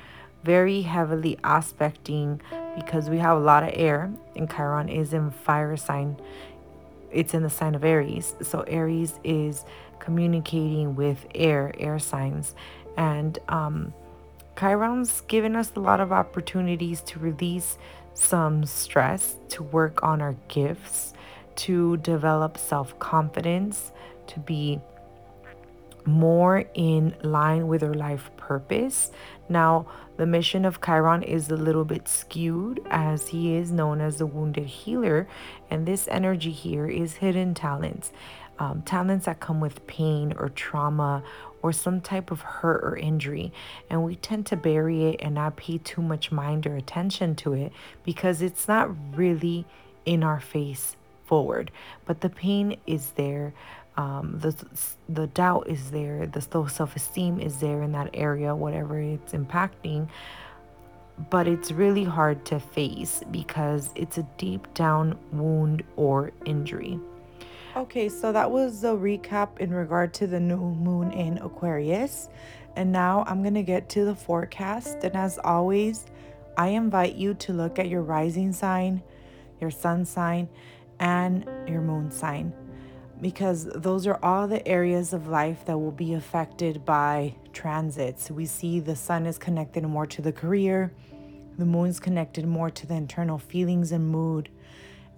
very 0.43 0.81
heavily 0.81 1.38
aspecting 1.43 2.41
because 2.75 3.10
we 3.10 3.20
have 3.20 3.38
a 3.38 3.41
lot 3.41 3.63
of 3.63 3.70
air 3.74 4.12
and 4.36 4.50
Chiron 4.50 4.89
is 4.89 5.13
in 5.13 5.29
fire 5.29 5.77
sign 5.77 6.17
it's 7.12 7.34
in 7.34 7.43
the 7.43 7.50
sign 7.50 7.75
of 7.75 7.84
Aries. 7.84 8.34
So 8.41 8.62
Aries 8.62 9.20
is 9.24 9.65
communicating 10.00 10.96
with 10.96 11.25
air, 11.36 11.74
air 11.77 12.00
signs. 12.00 12.55
And 12.98 13.38
um, 13.50 13.93
Chiron's 14.58 15.22
given 15.22 15.55
us 15.55 15.72
a 15.75 15.79
lot 15.79 16.00
of 16.00 16.12
opportunities 16.12 17.01
to 17.03 17.20
release 17.20 17.77
some 18.13 18.65
stress, 18.65 19.36
to 19.50 19.63
work 19.63 20.03
on 20.03 20.22
our 20.22 20.36
gifts, 20.48 21.13
to 21.58 21.98
develop 21.98 22.58
self 22.58 22.98
confidence, 23.00 23.91
to 24.27 24.39
be 24.39 24.79
more 26.05 26.65
in 26.74 27.15
line 27.22 27.67
with 27.67 27.81
her 27.81 27.93
life 27.93 28.29
purpose. 28.38 29.12
Now, 29.50 29.86
the 30.17 30.25
mission 30.25 30.65
of 30.65 30.81
Chiron 30.81 31.24
is 31.24 31.50
a 31.50 31.55
little 31.55 31.86
bit 31.86 32.08
skewed 32.08 32.81
as 32.89 33.27
he 33.27 33.55
is 33.55 33.72
known 33.72 34.01
as 34.01 34.17
the 34.17 34.25
wounded 34.25 34.65
healer, 34.65 35.27
and 35.70 35.86
this 35.86 36.08
energy 36.10 36.51
here 36.51 36.88
is 36.88 37.15
hidden 37.15 37.53
talents. 37.53 38.12
Um, 38.60 38.84
talents 38.84 39.25
that 39.25 39.39
come 39.39 39.60
with 39.60 39.88
pain 39.88 40.34
or 40.38 40.50
trauma 40.50 41.24
or 41.63 41.74
some 41.74 42.00
type 42.00 42.29
of 42.29 42.41
hurt 42.41 42.84
or 42.84 42.96
injury. 42.96 43.51
And 43.89 44.03
we 44.03 44.15
tend 44.15 44.46
to 44.48 44.55
bury 44.55 45.05
it 45.05 45.15
and 45.20 45.34
not 45.36 45.55
pay 45.55 45.79
too 45.79 46.01
much 46.01 46.31
mind 46.31 46.67
or 46.67 46.75
attention 46.75 47.36
to 47.38 47.53
it 47.53 47.72
because 48.03 48.41
it's 48.41 48.67
not 48.67 48.96
really 49.15 49.65
in 50.05 50.24
our 50.24 50.39
face 50.39 50.96
forward. 51.31 51.71
But 52.05 52.19
the 52.19 52.29
pain 52.29 52.75
is 52.85 53.11
there 53.11 53.53
um, 53.97 54.39
the 54.39 54.55
the 55.09 55.27
doubt 55.27 55.67
is 55.67 55.91
there, 55.91 56.25
the 56.25 56.41
self 56.41 56.95
esteem 56.95 57.39
is 57.39 57.57
there 57.57 57.81
in 57.83 57.91
that 57.91 58.09
area, 58.13 58.55
whatever 58.55 59.00
it's 59.00 59.33
impacting. 59.33 60.07
But 61.29 61.47
it's 61.47 61.71
really 61.71 62.03
hard 62.03 62.45
to 62.45 62.59
face 62.59 63.21
because 63.29 63.89
it's 63.95 64.17
a 64.17 64.23
deep 64.38 64.73
down 64.73 65.17
wound 65.31 65.83
or 65.95 66.31
injury. 66.45 67.00
Okay, 67.75 68.09
so 68.09 68.31
that 68.31 68.50
was 68.50 68.81
the 68.81 68.95
recap 68.95 69.59
in 69.59 69.71
regard 69.71 70.13
to 70.15 70.27
the 70.27 70.39
new 70.39 70.57
moon 70.57 71.11
in 71.11 71.38
Aquarius. 71.38 72.27
And 72.75 72.91
now 72.91 73.23
I'm 73.27 73.43
going 73.43 73.53
to 73.53 73.63
get 73.63 73.88
to 73.89 74.05
the 74.05 74.15
forecast. 74.15 75.03
And 75.03 75.15
as 75.15 75.38
always, 75.38 76.05
I 76.57 76.69
invite 76.69 77.15
you 77.15 77.33
to 77.35 77.53
look 77.53 77.77
at 77.77 77.88
your 77.88 78.01
rising 78.01 78.51
sign, 78.51 79.03
your 79.59 79.71
sun 79.71 80.05
sign, 80.05 80.50
and 81.01 81.46
your 81.67 81.81
moon 81.81 82.10
sign 82.12 82.53
because 83.22 83.65
those 83.75 84.08
are 84.08 84.20
all 84.24 84.48
the 84.48 84.67
areas 84.67 85.13
of 85.13 85.27
life 85.27 85.65
that 85.65 85.77
will 85.77 85.91
be 85.91 86.13
affected 86.13 86.84
by 86.84 87.36
transits. 87.53 88.31
We 88.31 88.48
see 88.48 88.79
the 88.79 88.96
sun 88.96 89.27
is 89.27 89.38
connected 89.38 89.84
more 89.84 90.08
to 90.08 90.22
the 90.22 90.31
career, 90.31 90.91
the 91.58 91.65
moon's 91.65 92.00
connected 92.00 92.48
more 92.48 92.72
to 92.72 92.88
the 92.88 92.96
internal 92.96 93.38
feelings 93.38 93.91
and 93.91 94.10
mood, 94.10 94.50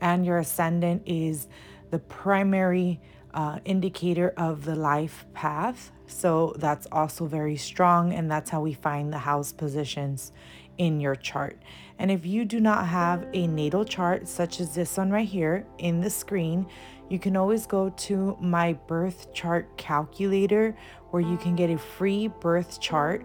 and 0.02 0.26
your 0.26 0.40
ascendant 0.40 1.04
is 1.06 1.48
the 1.92 2.00
primary 2.00 3.00
uh, 3.34 3.60
indicator 3.64 4.34
of 4.36 4.66
the 4.66 4.76
life 4.76 5.26
path. 5.34 5.92
So 6.08 6.54
that's 6.58 6.88
also 6.92 7.26
very 7.26 7.56
strong, 7.56 8.14
and 8.14 8.30
that's 8.30 8.50
how 8.50 8.62
we 8.62 8.74
find 8.74 9.14
the 9.14 9.20
house 9.20 9.54
positions 9.54 10.34
in 10.78 11.00
your 11.00 11.16
chart. 11.16 11.58
And 12.00 12.12
if 12.12 12.26
you 12.26 12.46
do 12.46 12.60
not 12.60 12.88
have 12.88 13.28
a 13.34 13.48
natal 13.48 13.86
chart, 13.86 14.28
such 14.28 14.60
as 14.60 14.76
this 14.76 14.98
one 14.98 15.12
right 15.12 15.28
here 15.28 15.66
in 15.78 16.02
the 16.02 16.10
screen, 16.10 16.68
you 17.10 17.20
can 17.20 17.38
always 17.38 17.68
go 17.68 17.90
to 17.90 18.38
my 18.40 18.74
birth 18.74 19.34
chart 19.34 19.78
calculator 19.78 20.76
where 21.12 21.22
you 21.22 21.38
can 21.38 21.56
get 21.56 21.70
a 21.70 21.78
free 21.78 22.28
birth 22.28 22.80
chart 22.80 23.24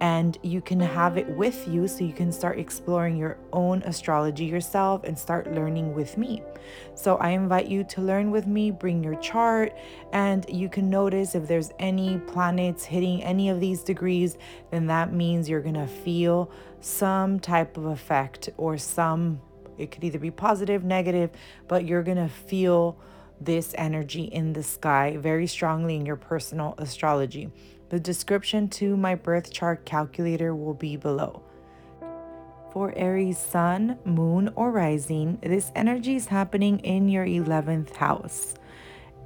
and 0.00 0.38
you 0.42 0.60
can 0.60 0.78
have 0.78 1.16
it 1.16 1.26
with 1.28 1.66
you 1.66 1.88
so 1.88 2.04
you 2.04 2.12
can 2.12 2.30
start 2.30 2.58
exploring 2.58 3.16
your 3.16 3.38
own 3.52 3.82
astrology 3.82 4.44
yourself 4.44 5.04
and 5.04 5.18
start 5.18 5.52
learning 5.52 5.94
with 5.94 6.18
me. 6.18 6.42
So 6.94 7.16
I 7.16 7.30
invite 7.30 7.68
you 7.68 7.84
to 7.84 8.02
learn 8.02 8.30
with 8.30 8.46
me, 8.46 8.70
bring 8.70 9.02
your 9.02 9.16
chart, 9.16 9.74
and 10.12 10.44
you 10.50 10.68
can 10.68 10.90
notice 10.90 11.34
if 11.34 11.48
there's 11.48 11.72
any 11.78 12.18
planets 12.18 12.84
hitting 12.84 13.22
any 13.22 13.48
of 13.48 13.60
these 13.60 13.82
degrees, 13.82 14.36
then 14.70 14.86
that 14.86 15.12
means 15.12 15.48
you're 15.48 15.62
to 15.74 15.86
feel 15.86 16.50
some 16.80 17.40
type 17.40 17.76
of 17.76 17.84
effect 17.86 18.50
or 18.56 18.78
some 18.78 19.40
it 19.78 19.90
could 19.90 20.04
either 20.04 20.18
be 20.18 20.30
positive, 20.30 20.84
negative, 20.84 21.30
but 21.68 21.84
you're 21.84 22.02
going 22.02 22.16
to 22.16 22.28
feel 22.28 22.98
this 23.40 23.74
energy 23.76 24.24
in 24.24 24.52
the 24.54 24.62
sky 24.62 25.16
very 25.18 25.46
strongly 25.46 25.96
in 25.96 26.06
your 26.06 26.16
personal 26.16 26.74
astrology. 26.78 27.50
The 27.90 28.00
description 28.00 28.68
to 28.70 28.96
my 28.96 29.14
birth 29.14 29.52
chart 29.52 29.84
calculator 29.84 30.54
will 30.54 30.74
be 30.74 30.96
below. 30.96 31.42
For 32.72 32.92
Aries 32.96 33.38
sun, 33.38 33.98
moon, 34.04 34.50
or 34.54 34.70
rising, 34.70 35.38
this 35.42 35.70
energy 35.74 36.16
is 36.16 36.26
happening 36.26 36.80
in 36.80 37.08
your 37.08 37.24
11th 37.24 37.94
house. 37.96 38.54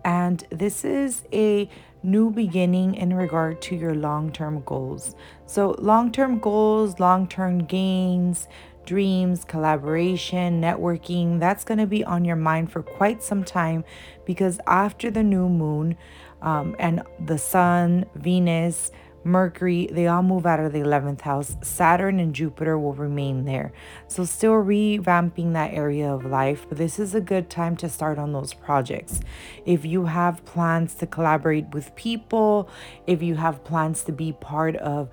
And 0.05 0.45
this 0.51 0.85
is 0.85 1.23
a 1.33 1.69
new 2.03 2.31
beginning 2.31 2.95
in 2.95 3.15
regard 3.15 3.61
to 3.63 3.77
your 3.77 3.95
long 3.95 4.33
term 4.33 4.63
goals. 4.65 5.15
So, 5.47 5.75
long 5.79 6.13
term 6.13 6.39
goals, 6.39 6.99
long 6.99 7.29
term 7.29 7.65
gains, 7.65 8.49
dreams, 8.85 9.45
collaboration, 9.45 10.61
networking, 10.61 11.39
that's 11.39 11.65
going 11.65 11.79
to 11.79 11.87
be 11.87 12.05
on 12.05 12.25
your 12.25 12.37
mind 12.37 12.73
for 12.73 12.83
quite 12.83 13.23
some 13.23 13.45
time 13.45 13.85
because 14.25 14.59
after 14.67 15.11
the 15.11 15.23
new 15.23 15.49
moon 15.49 15.97
um, 16.43 16.75
and 16.79 17.03
the 17.27 17.39
sun, 17.39 18.07
Venus, 18.15 18.91
Mercury, 19.23 19.89
they 19.93 20.07
all 20.07 20.23
move 20.23 20.47
out 20.47 20.61
of 20.61 20.73
the 20.73 20.81
11th 20.81 21.21
house. 21.21 21.57
Saturn 21.63 22.19
and 22.19 22.35
Jupiter 22.35 22.79
will 22.79 22.95
remain 22.95 23.45
there. 23.45 23.73
So, 24.09 24.25
still 24.25 24.53
revamping 24.53 25.53
that 25.53 25.75
area 25.75 26.13
of 26.13 26.25
life, 26.25 26.65
but 26.69 26.79
this 26.79 26.99
is 26.99 27.15
a 27.15 27.21
good 27.21 27.51
time 27.51 27.77
to 27.77 27.89
start 27.89 28.19
on 28.19 28.33
those 28.33 28.55
projects. 28.55 29.21
If 29.67 29.85
you 29.85 30.07
have 30.07 30.45
plans 30.45 30.95
to 30.97 31.07
collaborate 31.07 31.75
with 31.75 31.95
people, 31.97 32.71
if 33.07 33.23
you 33.23 33.35
have 33.35 33.63
plans 33.63 34.03
to 34.05 34.13
be 34.13 34.33
part 34.33 34.77
of 34.77 35.11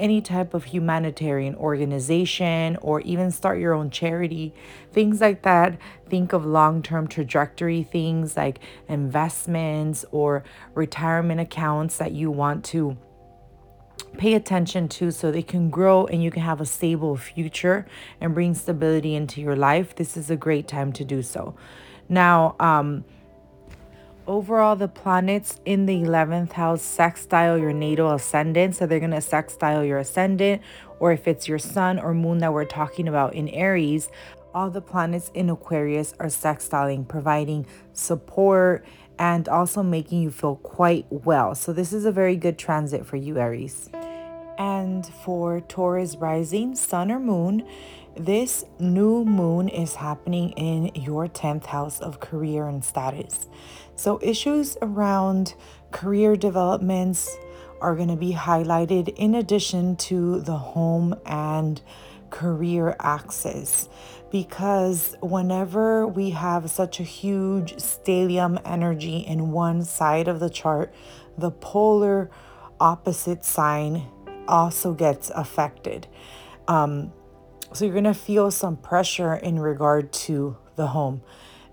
any 0.00 0.22
type 0.22 0.54
of 0.54 0.64
humanitarian 0.64 1.54
organization 1.56 2.76
or 2.80 3.02
even 3.02 3.30
start 3.30 3.60
your 3.60 3.74
own 3.74 3.90
charity, 3.90 4.54
things 4.90 5.20
like 5.20 5.42
that. 5.42 5.78
Think 6.08 6.32
of 6.32 6.46
long 6.46 6.82
term 6.82 7.06
trajectory 7.06 7.82
things 7.82 8.36
like 8.36 8.60
investments 8.88 10.06
or 10.10 10.42
retirement 10.74 11.40
accounts 11.40 11.98
that 11.98 12.12
you 12.12 12.30
want 12.30 12.64
to 12.66 12.96
pay 14.02 14.34
attention 14.34 14.88
to 14.88 15.10
so 15.10 15.30
they 15.30 15.42
can 15.42 15.70
grow 15.70 16.06
and 16.06 16.22
you 16.22 16.30
can 16.30 16.42
have 16.42 16.60
a 16.60 16.66
stable 16.66 17.16
future 17.16 17.86
and 18.20 18.34
bring 18.34 18.54
stability 18.54 19.14
into 19.14 19.40
your 19.40 19.56
life. 19.56 19.94
This 19.94 20.16
is 20.16 20.30
a 20.30 20.36
great 20.36 20.68
time 20.68 20.92
to 20.94 21.04
do 21.04 21.22
so. 21.22 21.54
Now, 22.08 22.56
um, 22.58 23.04
overall 24.26 24.76
the 24.76 24.88
planets 24.88 25.60
in 25.64 25.86
the 25.86 26.02
11th 26.02 26.52
house 26.52 26.82
sextile 26.82 27.58
your 27.58 27.72
natal 27.72 28.12
ascendant 28.12 28.76
so 28.76 28.86
they're 28.86 29.00
going 29.00 29.10
to 29.10 29.20
sextile 29.20 29.84
your 29.84 29.98
ascendant 29.98 30.62
or 31.00 31.10
if 31.10 31.26
it's 31.26 31.48
your 31.48 31.58
sun 31.58 31.98
or 31.98 32.14
moon 32.14 32.38
that 32.38 32.52
we're 32.52 32.64
talking 32.64 33.08
about 33.08 33.34
in 33.34 33.48
aries 33.48 34.08
all 34.54 34.70
the 34.70 34.80
planets 34.80 35.30
in 35.34 35.50
aquarius 35.50 36.14
are 36.18 36.26
sextiling 36.26 37.06
providing 37.06 37.66
support 37.92 38.84
and 39.18 39.48
also 39.48 39.82
making 39.82 40.22
you 40.22 40.30
feel 40.30 40.56
quite 40.56 41.06
well. 41.10 41.54
So 41.54 41.72
this 41.72 41.92
is 41.92 42.04
a 42.04 42.12
very 42.12 42.36
good 42.36 42.58
transit 42.58 43.06
for 43.06 43.16
you 43.16 43.38
aries. 43.38 43.90
And 44.58 45.06
for 45.24 45.60
taurus 45.60 46.16
rising 46.16 46.74
sun 46.74 47.10
or 47.10 47.20
moon 47.20 47.66
this 48.16 48.64
new 48.78 49.24
moon 49.24 49.68
is 49.68 49.94
happening 49.94 50.50
in 50.50 50.90
your 50.94 51.28
10th 51.28 51.66
house 51.66 52.00
of 52.00 52.20
career 52.20 52.66
and 52.66 52.84
status. 52.84 53.48
So, 53.94 54.18
issues 54.22 54.76
around 54.82 55.54
career 55.92 56.36
developments 56.36 57.36
are 57.80 57.94
going 57.94 58.08
to 58.08 58.16
be 58.16 58.32
highlighted 58.32 59.14
in 59.16 59.34
addition 59.34 59.96
to 59.96 60.40
the 60.40 60.56
home 60.56 61.14
and 61.24 61.80
career 62.30 62.96
axis 63.00 63.88
because 64.30 65.16
whenever 65.20 66.06
we 66.06 66.30
have 66.30 66.70
such 66.70 67.00
a 67.00 67.02
huge 67.02 67.74
stellium 67.76 68.60
energy 68.64 69.18
in 69.18 69.50
one 69.50 69.84
side 69.84 70.28
of 70.28 70.40
the 70.40 70.50
chart, 70.50 70.94
the 71.36 71.50
polar 71.50 72.30
opposite 72.78 73.44
sign 73.44 74.06
also 74.46 74.94
gets 74.94 75.30
affected. 75.30 76.06
Um, 76.68 77.12
so 77.72 77.84
you're 77.84 77.94
going 77.94 78.04
to 78.04 78.14
feel 78.14 78.50
some 78.50 78.76
pressure 78.76 79.34
in 79.34 79.58
regard 79.58 80.12
to 80.12 80.56
the 80.76 80.88
home. 80.88 81.22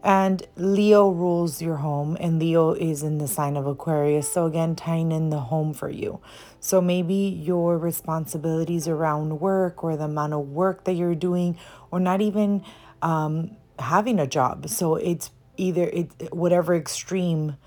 And 0.03 0.47
Leo 0.55 1.09
rules 1.09 1.61
your 1.61 1.77
home, 1.77 2.17
and 2.19 2.39
Leo 2.39 2.71
is 2.71 3.03
in 3.03 3.17
the 3.17 3.27
sign 3.27 3.57
of 3.57 3.65
Aquarius. 3.65 4.31
So, 4.31 4.45
again, 4.45 4.75
tying 4.75 5.11
in 5.11 5.31
the 5.31 5.39
home 5.39 5.73
for 5.73 5.89
you. 5.89 6.21
So, 6.59 6.81
maybe 6.81 7.15
your 7.15 7.77
responsibilities 7.77 8.87
around 8.87 9.39
work 9.39 9.83
or 9.83 9.95
the 9.95 10.05
amount 10.05 10.33
of 10.33 10.49
work 10.49 10.83
that 10.85 10.93
you're 10.93 11.15
doing, 11.15 11.57
or 11.91 11.99
not 11.99 12.21
even 12.21 12.63
um, 13.01 13.57
having 13.79 14.19
a 14.19 14.27
job. 14.27 14.69
So, 14.69 14.95
it's 14.95 15.31
either 15.57 15.85
it 15.85 16.33
whatever 16.33 16.75
extreme 16.75 17.57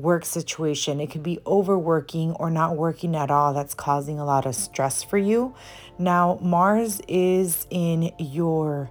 work 0.00 0.24
situation. 0.24 1.00
It 1.00 1.10
could 1.10 1.22
be 1.22 1.38
overworking 1.46 2.32
or 2.32 2.50
not 2.50 2.76
working 2.76 3.14
at 3.14 3.30
all 3.30 3.52
that's 3.52 3.74
causing 3.74 4.18
a 4.18 4.24
lot 4.24 4.46
of 4.46 4.54
stress 4.54 5.02
for 5.02 5.18
you. 5.18 5.54
Now, 5.98 6.38
Mars 6.40 7.00
is 7.06 7.66
in 7.70 8.12
your 8.18 8.90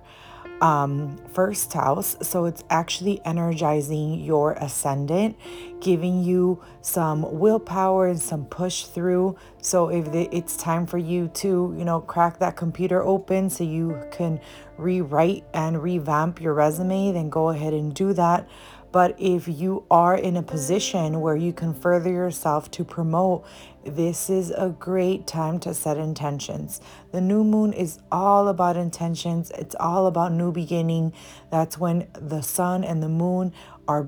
um, 0.62 1.18
first 1.34 1.72
house. 1.74 2.18
So 2.22 2.46
it's 2.46 2.64
actually 2.70 3.22
energizing 3.26 4.20
your 4.20 4.54
ascendant, 4.54 5.38
giving 5.80 6.24
you 6.24 6.62
some 6.82 7.40
willpower 7.40 8.08
and 8.08 8.22
some 8.22 8.46
push 8.46 8.86
through. 8.86 9.38
So 9.62 9.90
if 9.90 10.08
it's 10.14 10.58
time 10.58 10.86
for 10.86 10.98
you 10.98 11.30
to, 11.36 11.76
you 11.78 11.86
know, 11.86 12.02
crack 12.02 12.40
that 12.40 12.56
computer 12.56 13.02
open 13.02 13.50
so 13.50 13.64
you 13.64 14.02
can 14.12 14.40
rewrite 14.78 15.44
and 15.54 15.82
revamp 15.82 16.42
your 16.42 16.54
resume, 16.54 17.12
then 17.12 17.30
go 17.30 17.50
ahead 17.50 17.74
and 17.74 17.94
do 17.94 18.14
that. 18.14 18.48
But 18.92 19.16
if 19.20 19.48
you 19.48 19.86
are 19.92 20.16
in 20.16 20.36
a 20.36 20.44
position 20.44 21.22
where 21.22 21.36
you 21.36 21.54
can 21.54 21.74
further 21.74 22.12
yourself 22.12 22.72
to 22.72 22.84
promote, 22.84 23.46
this 23.86 24.30
is 24.30 24.52
a 24.52 24.70
great 24.70 25.28
time 25.28 25.60
to 25.60 25.74
set 25.74 25.98
intentions. 25.98 26.82
The 27.12 27.22
new 27.22 27.44
moon 27.44 27.74
is 27.74 28.00
all 28.12 28.48
about 28.48 28.78
intentions, 28.78 29.52
it's 29.52 29.76
all 29.80 30.08
about 30.08 30.32
new 30.32 30.52
beginning. 30.52 31.14
That's 31.52 31.78
when 31.78 32.08
the 32.14 32.42
sun 32.42 32.84
and 32.84 33.02
the 33.02 33.10
moon 33.10 33.54
are 33.88 34.08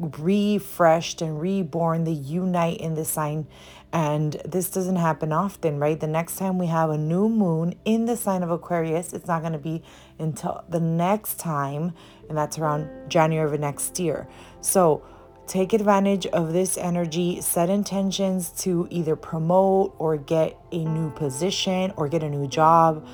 refreshed 0.00 1.20
and 1.20 1.40
reborn, 1.40 2.04
they 2.04 2.12
unite 2.12 2.78
in 2.78 2.94
the 2.94 3.04
sign. 3.04 3.46
And 3.92 4.34
this 4.44 4.70
doesn't 4.70 4.96
happen 4.96 5.32
often, 5.32 5.78
right? 5.78 5.98
The 5.98 6.06
next 6.06 6.36
time 6.36 6.58
we 6.58 6.66
have 6.66 6.90
a 6.90 6.98
new 6.98 7.28
moon 7.28 7.74
in 7.84 8.06
the 8.06 8.16
sign 8.16 8.42
of 8.42 8.50
Aquarius, 8.50 9.12
it's 9.12 9.26
not 9.26 9.40
going 9.40 9.52
to 9.52 9.58
be 9.58 9.82
until 10.18 10.64
the 10.68 10.80
next 10.80 11.38
time, 11.38 11.92
and 12.30 12.38
that's 12.38 12.58
around 12.58 12.88
January 13.10 13.52
of 13.52 13.60
next 13.60 13.98
year. 13.98 14.26
So 14.62 15.02
take 15.46 15.72
advantage 15.72 16.26
of 16.28 16.52
this 16.52 16.78
energy, 16.78 17.40
set 17.40 17.68
intentions 17.68 18.50
to 18.62 18.86
either 18.88 19.16
promote 19.16 19.94
or 19.98 20.16
get 20.16 20.56
a 20.70 20.84
new 20.84 21.10
position 21.10 21.92
or 21.96 22.08
get 22.08 22.22
a 22.22 22.30
new 22.30 22.46
job, 22.46 23.04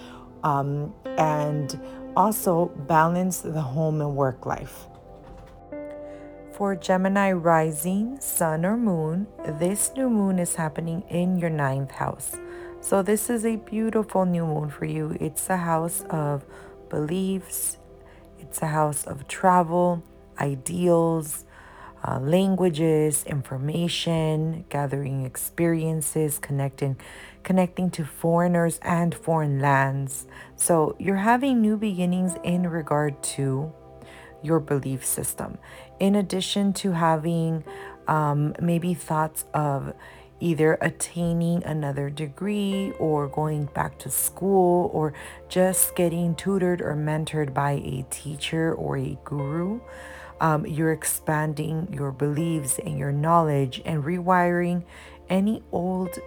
um, 0.45 0.95
and 1.17 1.81
also 2.15 2.67
balance 2.87 3.41
the 3.41 3.61
home 3.61 4.03
and 4.03 4.15
work 4.15 4.45
life. 4.45 4.87
For 6.53 6.77
Gemini 6.77 7.33
rising, 7.33 8.21
sun 8.21 8.65
or 8.67 8.77
moon, 8.77 9.27
this 9.59 9.93
new 9.97 10.11
moon 10.11 10.39
is 10.39 10.55
happening 10.55 11.03
in 11.09 11.39
your 11.39 11.51
ninth 11.51 11.91
house. 11.91 12.37
So, 12.81 13.03
this 13.03 13.29
is 13.29 13.45
a 13.45 13.57
beautiful 13.57 14.25
new 14.25 14.47
moon 14.47 14.71
for 14.71 14.85
you. 14.85 15.17
It's 15.21 15.51
a 15.51 15.57
house 15.57 16.05
of 16.09 16.45
beliefs, 16.89 17.79
it's 18.49 18.63
a 18.63 18.67
house 18.67 19.05
of 19.05 19.27
travel, 19.27 20.05
ideals, 20.39 21.45
uh, 22.07 22.21
languages, 22.21 23.25
information, 23.25 24.65
gathering 24.69 25.25
experiences, 25.27 26.39
connecting 26.39 26.97
connecting 27.43 27.91
to 27.91 28.05
foreigners 28.05 28.79
and 28.83 29.15
foreign 29.15 29.61
lands. 29.61 30.27
So, 30.57 30.95
you're 30.99 31.25
having 31.33 31.61
new 31.61 31.77
beginnings 31.77 32.35
in 32.45 32.69
regard 32.69 33.21
to 33.35 33.73
your 34.43 34.61
belief 34.61 35.05
system. 35.05 35.59
In 35.99 36.15
addition 36.15 36.73
to 36.75 36.93
having 36.93 37.65
um, 38.07 38.55
maybe 38.61 38.95
thoughts 38.95 39.45
of 39.55 39.93
either 40.41 40.77
attaining 40.81 41.65
another 41.65 42.11
degree 42.11 42.93
or 42.99 43.27
going 43.29 43.67
back 43.67 43.99
to 43.99 44.11
school 44.11 44.91
or 44.93 45.13
just 45.49 45.97
getting 45.97 46.35
tutored 46.35 46.81
or 46.81 46.95
mentored 46.95 47.55
by 47.55 47.73
a 47.73 48.05
teacher 48.11 48.75
or 48.75 48.97
a 48.97 49.19
guru. 49.25 49.81
Um, 50.41 50.67
you're 50.67 50.93
expanding 50.93 51.89
your 51.91 52.13
beliefs 52.13 52.79
and 52.79 52.99
your 52.99 53.13
knowledge 53.13 53.81
and 53.87 54.05
rewiring 54.05 54.85
any 55.31 55.63
old 55.73 56.19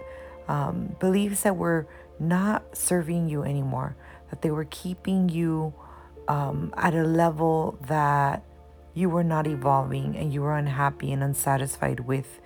um, 0.48 0.96
beliefs 0.98 1.42
that 1.42 1.56
were 1.56 1.86
not 2.18 2.76
serving 2.76 3.28
you 3.28 3.44
anymore, 3.44 3.96
that 4.30 4.42
they 4.42 4.50
were 4.50 4.66
keeping 4.66 5.28
you 5.28 5.72
um, 6.26 6.74
at 6.76 6.94
a 6.94 7.04
level 7.04 7.78
that 7.86 8.42
you 8.94 9.08
were 9.08 9.24
not 9.24 9.46
evolving 9.46 10.16
and 10.16 10.32
you 10.32 10.42
were 10.42 10.56
unhappy 10.56 11.12
and 11.12 11.22
unsatisfied 11.22 12.00
with 12.00 12.40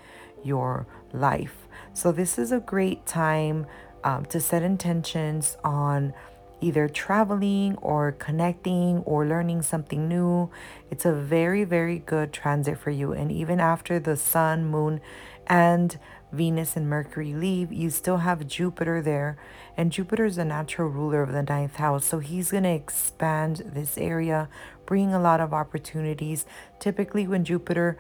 your 0.44 0.87
life. 1.14 1.68
So, 1.92 2.12
this 2.12 2.38
is 2.38 2.53
a 2.53 2.61
great 2.61 3.07
time 3.07 3.66
um, 4.03 4.27
to 4.27 4.40
set 4.40 4.62
intentions 4.62 5.57
on 5.64 6.12
either 6.61 6.88
traveling 6.88 7.77
or 7.77 8.12
connecting 8.12 8.98
or 9.00 9.27
learning 9.27 9.62
something 9.62 10.09
new. 10.09 10.50
It's 10.90 11.05
a 11.05 11.12
very, 11.12 11.64
very 11.64 11.98
good 11.98 12.33
transit 12.33 12.79
for 12.79 12.90
you. 12.90 13.12
And 13.12 13.31
even 13.31 13.61
after 13.61 13.98
the 13.98 14.16
sun, 14.16 14.64
moon, 14.66 15.00
and 15.46 15.98
Venus 16.33 16.77
and 16.77 16.88
Mercury 16.88 17.33
leave, 17.35 17.72
you 17.72 17.90
still 17.90 18.18
have 18.18 18.46
Jupiter 18.46 19.03
there. 19.03 19.37
And 19.77 19.92
Jupiter 19.92 20.24
is 20.24 20.37
the 20.37 20.44
natural 20.44 20.88
ruler 20.88 21.22
of 21.22 21.33
the 21.33 21.42
ninth 21.42 21.77
house. 21.77 22.07
So 22.07 22.18
he's 22.18 22.50
going 22.50 22.64
to 22.64 22.70
expand 22.70 23.62
this 23.66 23.98
area, 23.98 24.48
bring 24.87 25.12
a 25.12 25.20
lot 25.20 25.40
of 25.40 25.53
opportunities. 25.53 26.46
Typically, 26.81 27.27
when 27.27 27.44
Jupiter 27.44 27.98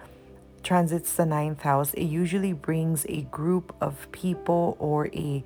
transits 0.64 1.14
the 1.14 1.26
ninth 1.26 1.62
house, 1.62 1.94
it 1.94 2.04
usually 2.04 2.52
brings 2.52 3.06
a 3.08 3.22
group 3.22 3.74
of 3.80 4.10
people 4.12 4.76
or 4.78 5.08
a 5.08 5.44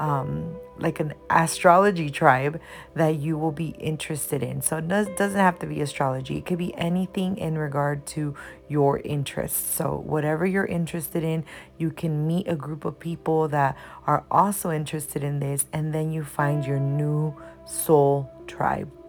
um, 0.00 0.56
like 0.78 0.98
an 0.98 1.12
astrology 1.28 2.08
tribe 2.08 2.58
that 2.94 3.16
you 3.16 3.36
will 3.36 3.52
be 3.52 3.74
interested 3.78 4.42
in. 4.42 4.62
So 4.62 4.78
it 4.78 4.88
does, 4.88 5.08
doesn't 5.18 5.38
have 5.38 5.58
to 5.58 5.66
be 5.66 5.82
astrology, 5.82 6.38
it 6.38 6.46
could 6.46 6.56
be 6.56 6.74
anything 6.78 7.36
in 7.36 7.58
regard 7.58 8.06
to 8.06 8.34
your 8.66 9.00
interests. 9.00 9.74
So, 9.74 10.02
whatever 10.06 10.46
you're 10.46 10.64
interested 10.64 11.22
in, 11.22 11.44
you 11.76 11.90
can 11.90 12.26
meet 12.26 12.48
a 12.48 12.56
group 12.56 12.86
of 12.86 12.98
people 12.98 13.46
that 13.48 13.76
are 14.06 14.24
also 14.30 14.70
interested 14.70 15.22
in 15.22 15.38
this, 15.40 15.66
and 15.70 15.92
then 15.92 16.12
you 16.12 16.24
find 16.24 16.64
your 16.64 16.80
new 16.80 17.34
soul 17.66 18.32
tribe. 18.46 18.99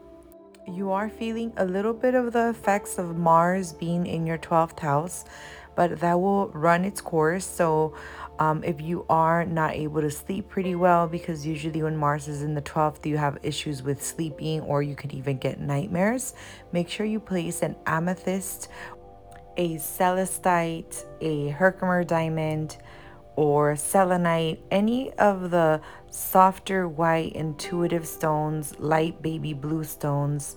You 0.71 0.91
are 0.91 1.09
feeling 1.09 1.51
a 1.57 1.65
little 1.65 1.93
bit 1.93 2.15
of 2.15 2.31
the 2.31 2.49
effects 2.49 2.97
of 2.97 3.17
Mars 3.17 3.73
being 3.73 4.07
in 4.07 4.25
your 4.25 4.37
12th 4.37 4.79
house, 4.79 5.25
but 5.75 5.99
that 5.99 6.21
will 6.21 6.47
run 6.49 6.85
its 6.85 7.01
course. 7.01 7.45
So, 7.45 7.93
um, 8.39 8.63
if 8.63 8.79
you 8.79 9.05
are 9.09 9.43
not 9.43 9.73
able 9.75 9.99
to 9.99 10.09
sleep 10.09 10.47
pretty 10.47 10.75
well, 10.75 11.09
because 11.09 11.45
usually 11.45 11.83
when 11.83 11.97
Mars 11.97 12.29
is 12.29 12.41
in 12.41 12.53
the 12.53 12.61
12th, 12.61 13.05
you 13.05 13.17
have 13.17 13.37
issues 13.43 13.83
with 13.83 14.01
sleeping 14.01 14.61
or 14.61 14.81
you 14.81 14.95
could 14.95 15.13
even 15.13 15.37
get 15.37 15.59
nightmares, 15.59 16.35
make 16.71 16.87
sure 16.87 17.05
you 17.05 17.19
place 17.19 17.63
an 17.63 17.75
amethyst, 17.85 18.69
a 19.57 19.75
celestite, 19.75 21.03
a 21.19 21.49
Herkimer 21.49 22.05
diamond, 22.05 22.77
or 23.35 23.75
selenite, 23.75 24.61
any 24.69 25.11
of 25.13 25.51
the 25.51 25.81
softer 26.09 26.87
white 26.87 27.33
intuitive 27.33 28.07
stones, 28.07 28.77
light 28.79 29.21
baby 29.21 29.53
blue 29.53 29.83
stones 29.83 30.55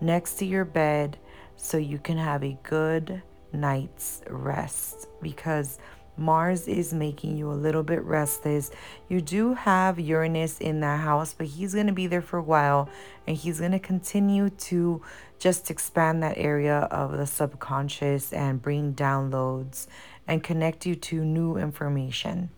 next 0.00 0.34
to 0.34 0.44
your 0.44 0.64
bed 0.64 1.16
so 1.56 1.76
you 1.76 1.98
can 1.98 2.18
have 2.18 2.42
a 2.42 2.58
good 2.62 3.22
night's 3.52 4.22
rest 4.28 5.08
because 5.22 5.78
Mars 6.18 6.66
is 6.66 6.94
making 6.94 7.36
you 7.36 7.50
a 7.50 7.54
little 7.54 7.82
bit 7.82 8.02
restless. 8.02 8.70
You 9.08 9.20
do 9.20 9.54
have 9.54 10.00
Uranus 10.00 10.58
in 10.58 10.80
that 10.80 11.00
house, 11.00 11.34
but 11.34 11.46
he's 11.46 11.74
going 11.74 11.88
to 11.88 11.92
be 11.92 12.06
there 12.06 12.22
for 12.22 12.38
a 12.38 12.42
while 12.42 12.88
and 13.26 13.36
he's 13.36 13.60
going 13.60 13.72
to 13.72 13.78
continue 13.78 14.48
to 14.48 15.02
just 15.38 15.70
expand 15.70 16.22
that 16.22 16.38
area 16.38 16.88
of 16.90 17.12
the 17.12 17.26
subconscious 17.26 18.32
and 18.32 18.62
bring 18.62 18.94
downloads 18.94 19.86
and 20.26 20.42
connect 20.42 20.86
you 20.86 20.94
to 20.94 21.24
new 21.24 21.56
information. 21.56 22.50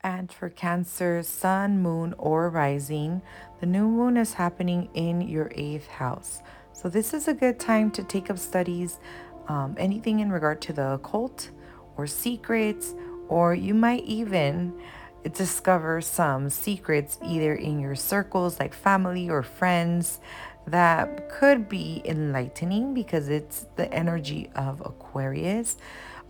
And 0.00 0.32
for 0.32 0.48
Cancer, 0.48 1.22
Sun, 1.22 1.80
Moon, 1.80 2.14
or 2.18 2.48
Rising, 2.48 3.20
the 3.60 3.66
new 3.66 3.88
moon 3.88 4.16
is 4.16 4.34
happening 4.34 4.88
in 4.94 5.20
your 5.20 5.50
eighth 5.54 5.88
house. 5.88 6.40
So, 6.72 6.88
this 6.88 7.12
is 7.12 7.26
a 7.26 7.34
good 7.34 7.58
time 7.58 7.90
to 7.92 8.04
take 8.04 8.30
up 8.30 8.38
studies, 8.38 9.00
um, 9.48 9.74
anything 9.76 10.20
in 10.20 10.30
regard 10.30 10.60
to 10.62 10.72
the 10.72 10.92
occult 10.92 11.50
or 11.96 12.06
secrets, 12.06 12.94
or 13.28 13.54
you 13.54 13.74
might 13.74 14.04
even 14.04 14.72
discover 15.32 16.00
some 16.00 16.48
secrets 16.48 17.18
either 17.24 17.54
in 17.54 17.80
your 17.80 17.96
circles 17.96 18.60
like 18.60 18.72
family 18.72 19.28
or 19.28 19.42
friends 19.42 20.20
that 20.66 21.28
could 21.30 21.68
be 21.68 22.02
enlightening 22.04 22.94
because 22.94 23.28
it's 23.28 23.66
the 23.76 23.92
energy 23.92 24.50
of 24.54 24.80
Aquarius. 24.80 25.76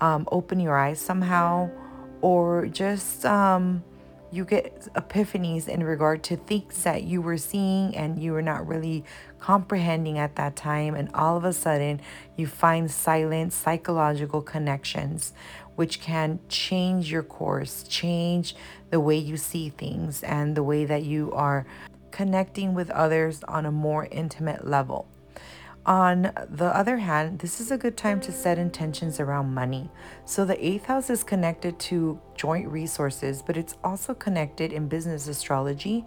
Um, 0.00 0.28
open 0.30 0.60
your 0.60 0.76
eyes 0.76 1.00
somehow, 1.00 1.70
or 2.20 2.66
just 2.66 3.24
um, 3.26 3.82
you 4.30 4.44
get 4.44 4.80
epiphanies 4.94 5.68
in 5.68 5.82
regard 5.82 6.22
to 6.24 6.36
things 6.36 6.82
that 6.84 7.02
you 7.02 7.22
were 7.22 7.38
seeing 7.38 7.96
and 7.96 8.22
you 8.22 8.32
were 8.32 8.42
not 8.42 8.66
really 8.66 9.04
comprehending 9.40 10.18
at 10.18 10.36
that 10.36 10.54
time. 10.54 10.94
And 10.94 11.08
all 11.14 11.36
of 11.36 11.44
a 11.44 11.52
sudden, 11.52 12.00
you 12.36 12.46
find 12.46 12.90
silent 12.90 13.52
psychological 13.52 14.42
connections 14.42 15.32
which 15.78 16.00
can 16.00 16.40
change 16.48 17.08
your 17.10 17.22
course, 17.22 17.84
change 17.84 18.56
the 18.90 18.98
way 18.98 19.16
you 19.16 19.36
see 19.36 19.68
things, 19.68 20.24
and 20.24 20.56
the 20.56 20.62
way 20.62 20.84
that 20.84 21.04
you 21.04 21.30
are 21.32 21.64
connecting 22.10 22.74
with 22.74 22.90
others 22.90 23.44
on 23.44 23.64
a 23.64 23.70
more 23.70 24.08
intimate 24.10 24.66
level. 24.66 25.06
On 25.88 26.30
the 26.50 26.66
other 26.66 26.98
hand, 26.98 27.38
this 27.38 27.62
is 27.62 27.70
a 27.70 27.78
good 27.78 27.96
time 27.96 28.20
to 28.20 28.30
set 28.30 28.58
intentions 28.58 29.20
around 29.20 29.54
money. 29.54 29.90
So, 30.26 30.44
the 30.44 30.62
eighth 30.62 30.84
house 30.84 31.08
is 31.08 31.24
connected 31.24 31.78
to 31.78 32.20
joint 32.34 32.68
resources, 32.68 33.40
but 33.40 33.56
it's 33.56 33.74
also 33.82 34.12
connected 34.12 34.74
in 34.74 34.86
business 34.86 35.28
astrology 35.28 36.04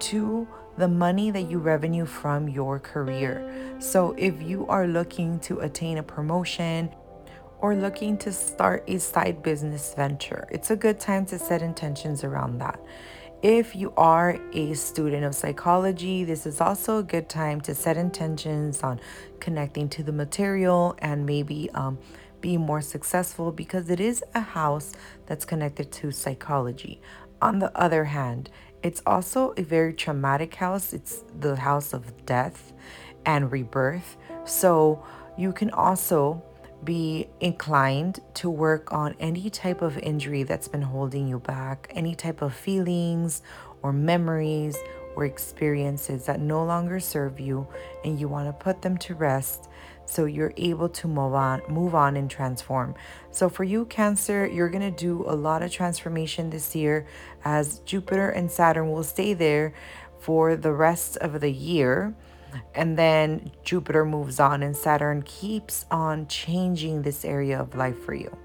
to 0.00 0.46
the 0.76 0.88
money 0.88 1.30
that 1.30 1.50
you 1.50 1.58
revenue 1.58 2.04
from 2.04 2.46
your 2.46 2.78
career. 2.78 3.76
So 3.78 4.14
if 4.18 4.42
you 4.42 4.66
are 4.66 4.86
looking 4.86 5.40
to 5.40 5.60
attain 5.60 5.96
a 5.96 6.02
promotion, 6.02 6.90
or 7.62 7.76
looking 7.76 8.18
to 8.18 8.32
start 8.32 8.82
a 8.88 8.98
side 8.98 9.42
business 9.42 9.94
venture, 9.94 10.48
it's 10.50 10.70
a 10.70 10.76
good 10.76 10.98
time 10.98 11.24
to 11.24 11.38
set 11.38 11.62
intentions 11.62 12.24
around 12.24 12.58
that. 12.58 12.78
If 13.42 13.74
you 13.74 13.92
are 13.96 14.38
a 14.52 14.72
student 14.74 15.24
of 15.24 15.34
psychology, 15.34 16.22
this 16.22 16.46
is 16.46 16.60
also 16.60 16.98
a 16.98 17.02
good 17.02 17.28
time 17.28 17.60
to 17.62 17.74
set 17.74 17.96
intentions 17.96 18.84
on 18.84 19.00
connecting 19.40 19.88
to 19.88 20.04
the 20.04 20.12
material 20.12 20.94
and 21.00 21.26
maybe 21.26 21.68
um, 21.74 21.98
be 22.40 22.56
more 22.56 22.80
successful 22.80 23.50
because 23.50 23.90
it 23.90 23.98
is 23.98 24.22
a 24.36 24.40
house 24.40 24.92
that's 25.26 25.44
connected 25.44 25.90
to 25.90 26.12
psychology. 26.12 27.00
On 27.40 27.58
the 27.58 27.76
other 27.76 28.04
hand, 28.04 28.48
it's 28.80 29.02
also 29.06 29.54
a 29.56 29.62
very 29.62 29.92
traumatic 29.92 30.54
house. 30.54 30.92
It's 30.92 31.24
the 31.40 31.56
house 31.56 31.92
of 31.92 32.24
death 32.24 32.72
and 33.26 33.50
rebirth. 33.50 34.18
So 34.44 35.04
you 35.36 35.52
can 35.52 35.72
also 35.72 36.44
be 36.84 37.28
inclined 37.40 38.20
to 38.34 38.50
work 38.50 38.92
on 38.92 39.14
any 39.20 39.50
type 39.50 39.82
of 39.82 39.98
injury 39.98 40.42
that's 40.42 40.68
been 40.68 40.82
holding 40.82 41.28
you 41.28 41.38
back, 41.38 41.90
any 41.94 42.14
type 42.14 42.42
of 42.42 42.54
feelings 42.54 43.42
or 43.82 43.92
memories 43.92 44.76
or 45.14 45.24
experiences 45.24 46.26
that 46.26 46.40
no 46.40 46.64
longer 46.64 46.98
serve 46.98 47.38
you 47.38 47.66
and 48.04 48.18
you 48.18 48.28
want 48.28 48.48
to 48.48 48.64
put 48.64 48.82
them 48.82 48.96
to 48.96 49.14
rest 49.14 49.68
so 50.04 50.24
you're 50.24 50.54
able 50.56 50.88
to 50.88 51.06
move 51.06 51.34
on 51.34 51.62
move 51.68 51.94
on 51.94 52.16
and 52.16 52.30
transform. 52.30 52.94
So 53.30 53.48
for 53.48 53.64
you 53.64 53.84
cancer 53.86 54.46
you're 54.46 54.70
going 54.70 54.94
to 54.94 54.98
do 54.98 55.24
a 55.26 55.34
lot 55.34 55.62
of 55.62 55.70
transformation 55.70 56.50
this 56.50 56.74
year 56.74 57.06
as 57.44 57.80
jupiter 57.80 58.30
and 58.30 58.50
saturn 58.50 58.90
will 58.90 59.04
stay 59.04 59.34
there 59.34 59.74
for 60.18 60.56
the 60.56 60.72
rest 60.72 61.16
of 61.18 61.40
the 61.40 61.50
year 61.50 62.14
and 62.74 62.98
then 62.98 63.50
Jupiter 63.62 64.04
moves 64.04 64.40
on, 64.40 64.62
and 64.62 64.76
Saturn 64.76 65.22
keeps 65.22 65.86
on 65.90 66.26
changing 66.26 67.02
this 67.02 67.24
area 67.24 67.60
of 67.60 67.74
life 67.74 67.98
for 68.04 68.14
you. 68.14 68.36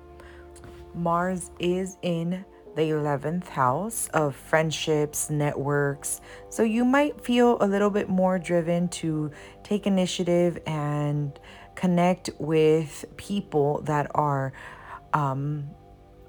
Mars 0.93 1.51
is 1.59 1.97
in 2.01 2.43
the 2.75 2.91
11th 2.91 3.47
house 3.47 4.07
of 4.13 4.35
friendships, 4.35 5.31
networks. 5.31 6.21
So 6.49 6.61
you 6.61 6.85
might 6.85 7.19
feel 7.19 7.57
a 7.59 7.67
little 7.67 7.89
bit 7.89 8.07
more 8.07 8.37
driven 8.37 8.87
to 8.89 9.31
take 9.63 9.87
initiative 9.87 10.59
and 10.67 11.37
connect 11.73 12.29
with 12.37 13.05
people 13.17 13.81
that 13.83 14.11
are 14.13 14.53
um, 15.13 15.67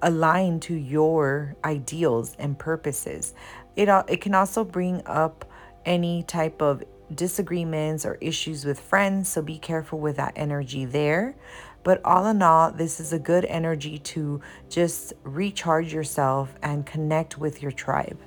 aligned 0.03 0.63
to 0.63 0.75
your 0.75 1.55
ideals 1.65 2.35
and 2.39 2.59
purposes. 2.59 3.35
It, 3.77 3.89
it 4.09 4.21
can 4.23 4.35
also 4.35 4.65
bring 4.65 5.03
up 5.07 5.45
any 5.85 6.23
type 6.23 6.63
of 6.63 6.83
disagreements 7.15 8.05
or 8.05 8.17
issues 8.21 8.65
with 8.65 8.81
friends, 8.81 9.29
so 9.29 9.43
be 9.43 9.59
careful 9.59 9.99
with 9.99 10.17
that 10.17 10.33
energy 10.37 10.85
there. 10.85 11.37
But 11.85 12.01
all 12.05 12.27
in 12.27 12.43
all, 12.43 12.71
this 12.73 13.01
is 13.01 13.13
a 13.13 13.19
good 13.19 13.45
energy 13.45 13.99
to 13.99 14.41
just 14.69 15.13
recharge 15.23 15.93
yourself 15.93 16.55
and 16.63 16.85
connect 16.85 17.39
with 17.39 17.63
your 17.63 17.73
tribe. 17.73 18.19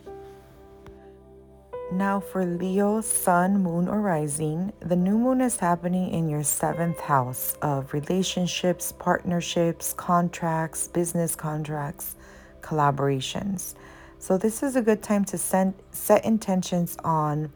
Now, 1.91 2.21
for 2.21 2.45
Leo, 2.45 3.01
Sun, 3.01 3.61
Moon, 3.61 3.89
or 3.89 3.99
Rising, 3.99 4.71
the 4.79 4.95
new 4.95 5.17
moon 5.17 5.41
is 5.41 5.57
happening 5.57 6.11
in 6.11 6.29
your 6.29 6.41
seventh 6.41 7.01
house 7.01 7.57
of 7.61 7.91
relationships, 7.91 8.93
partnerships, 8.93 9.91
contracts, 9.91 10.87
business 10.87 11.35
contracts, 11.35 12.15
collaborations. 12.61 13.75
So, 14.19 14.37
this 14.37 14.63
is 14.63 14.77
a 14.77 14.81
good 14.81 15.03
time 15.03 15.25
to 15.25 15.37
send, 15.37 15.73
set 15.91 16.23
intentions 16.23 16.95
on 17.03 17.51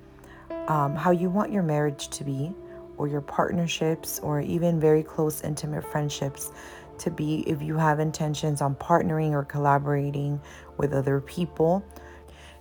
um, 0.67 0.95
how 0.95 1.11
you 1.11 1.29
want 1.29 1.51
your 1.51 1.63
marriage 1.63 2.09
to 2.09 2.23
be, 2.23 2.53
or 2.97 3.07
your 3.07 3.21
partnerships, 3.21 4.19
or 4.19 4.41
even 4.41 4.79
very 4.79 5.03
close, 5.03 5.41
intimate 5.41 5.89
friendships 5.91 6.51
to 6.99 7.11
be 7.11 7.43
if 7.47 7.61
you 7.61 7.77
have 7.77 7.99
intentions 7.99 8.61
on 8.61 8.75
partnering 8.75 9.31
or 9.31 9.43
collaborating 9.43 10.39
with 10.77 10.93
other 10.93 11.19
people. 11.19 11.83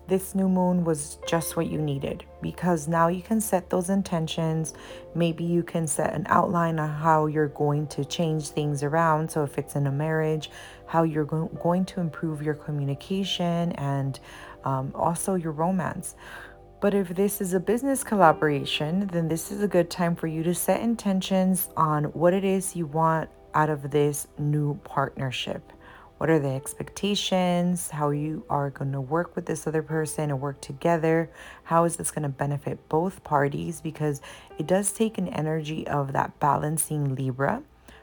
This 0.07 0.35
new 0.35 0.51
moon 0.51 0.85
was 0.85 1.19
just 1.27 1.57
what 1.57 1.69
you 1.69 1.81
needed 1.81 2.27
because 2.43 2.89
now 2.89 3.09
you 3.09 3.23
can 3.23 3.41
set 3.41 3.71
those 3.71 3.89
intentions. 3.89 4.75
Maybe 5.15 5.45
you 5.45 5.63
can 5.63 5.87
set 5.87 6.13
an 6.13 6.27
outline 6.29 6.79
on 6.79 6.91
how 6.91 7.25
you're 7.25 7.49
going 7.49 7.87
to 7.87 8.05
change 8.05 8.49
things 8.49 8.83
around. 8.83 9.31
So, 9.31 9.45
if 9.45 9.57
it's 9.57 9.77
in 9.77 9.87
a 9.87 9.91
marriage, 9.91 10.51
how 10.87 11.05
you're 11.05 11.25
go- 11.25 11.51
going 11.63 11.87
to 11.87 12.01
improve 12.01 12.43
your 12.43 12.53
communication 12.53 13.73
and 13.73 14.21
um, 14.65 14.93
also 14.95 15.37
your 15.37 15.53
romance. 15.53 16.17
But 16.85 16.93
if 16.93 17.09
this 17.09 17.41
is 17.41 17.55
a 17.55 17.61
business 17.61 18.05
collaboration, 18.05 19.07
then 19.07 19.27
this 19.27 19.51
is 19.51 19.63
a 19.63 19.67
good 19.67 19.89
time 19.89 20.15
for 20.15 20.27
you 20.27 20.43
to 20.43 20.55
set 20.55 20.83
intentions 20.83 21.71
on 21.79 22.05
what 22.13 22.35
it 22.35 22.45
is 22.45 22.77
you 22.77 22.85
want 22.85 23.31
out 23.55 23.71
of 23.71 23.91
this 23.91 24.29
new 24.37 24.79
partnership. 24.85 25.73
What 26.19 26.29
are 26.29 26.39
the 26.39 26.51
expectations? 26.51 27.89
How 27.89 28.11
you 28.11 28.45
are 28.51 28.69
going 28.69 28.93
to 28.93 29.01
work 29.01 29.35
with 29.35 29.47
this 29.47 29.67
other 29.67 29.81
person 29.81 30.29
and 30.29 30.43
work 30.43 30.61
together? 30.61 31.31
How 31.63 31.85
is 31.85 31.97
this 31.97 32.11
going 32.11 32.25
to 32.25 32.29
benefit 32.29 32.87
both 32.91 33.25
parties? 33.25 33.81
Because 33.81 34.21
it 34.59 34.67
does 34.67 34.93
take 34.93 35.17
an 35.17 35.29
energy 35.29 35.87
of 35.87 36.13
that 36.13 36.39
balancing 36.39 37.15
Libra, 37.15 37.63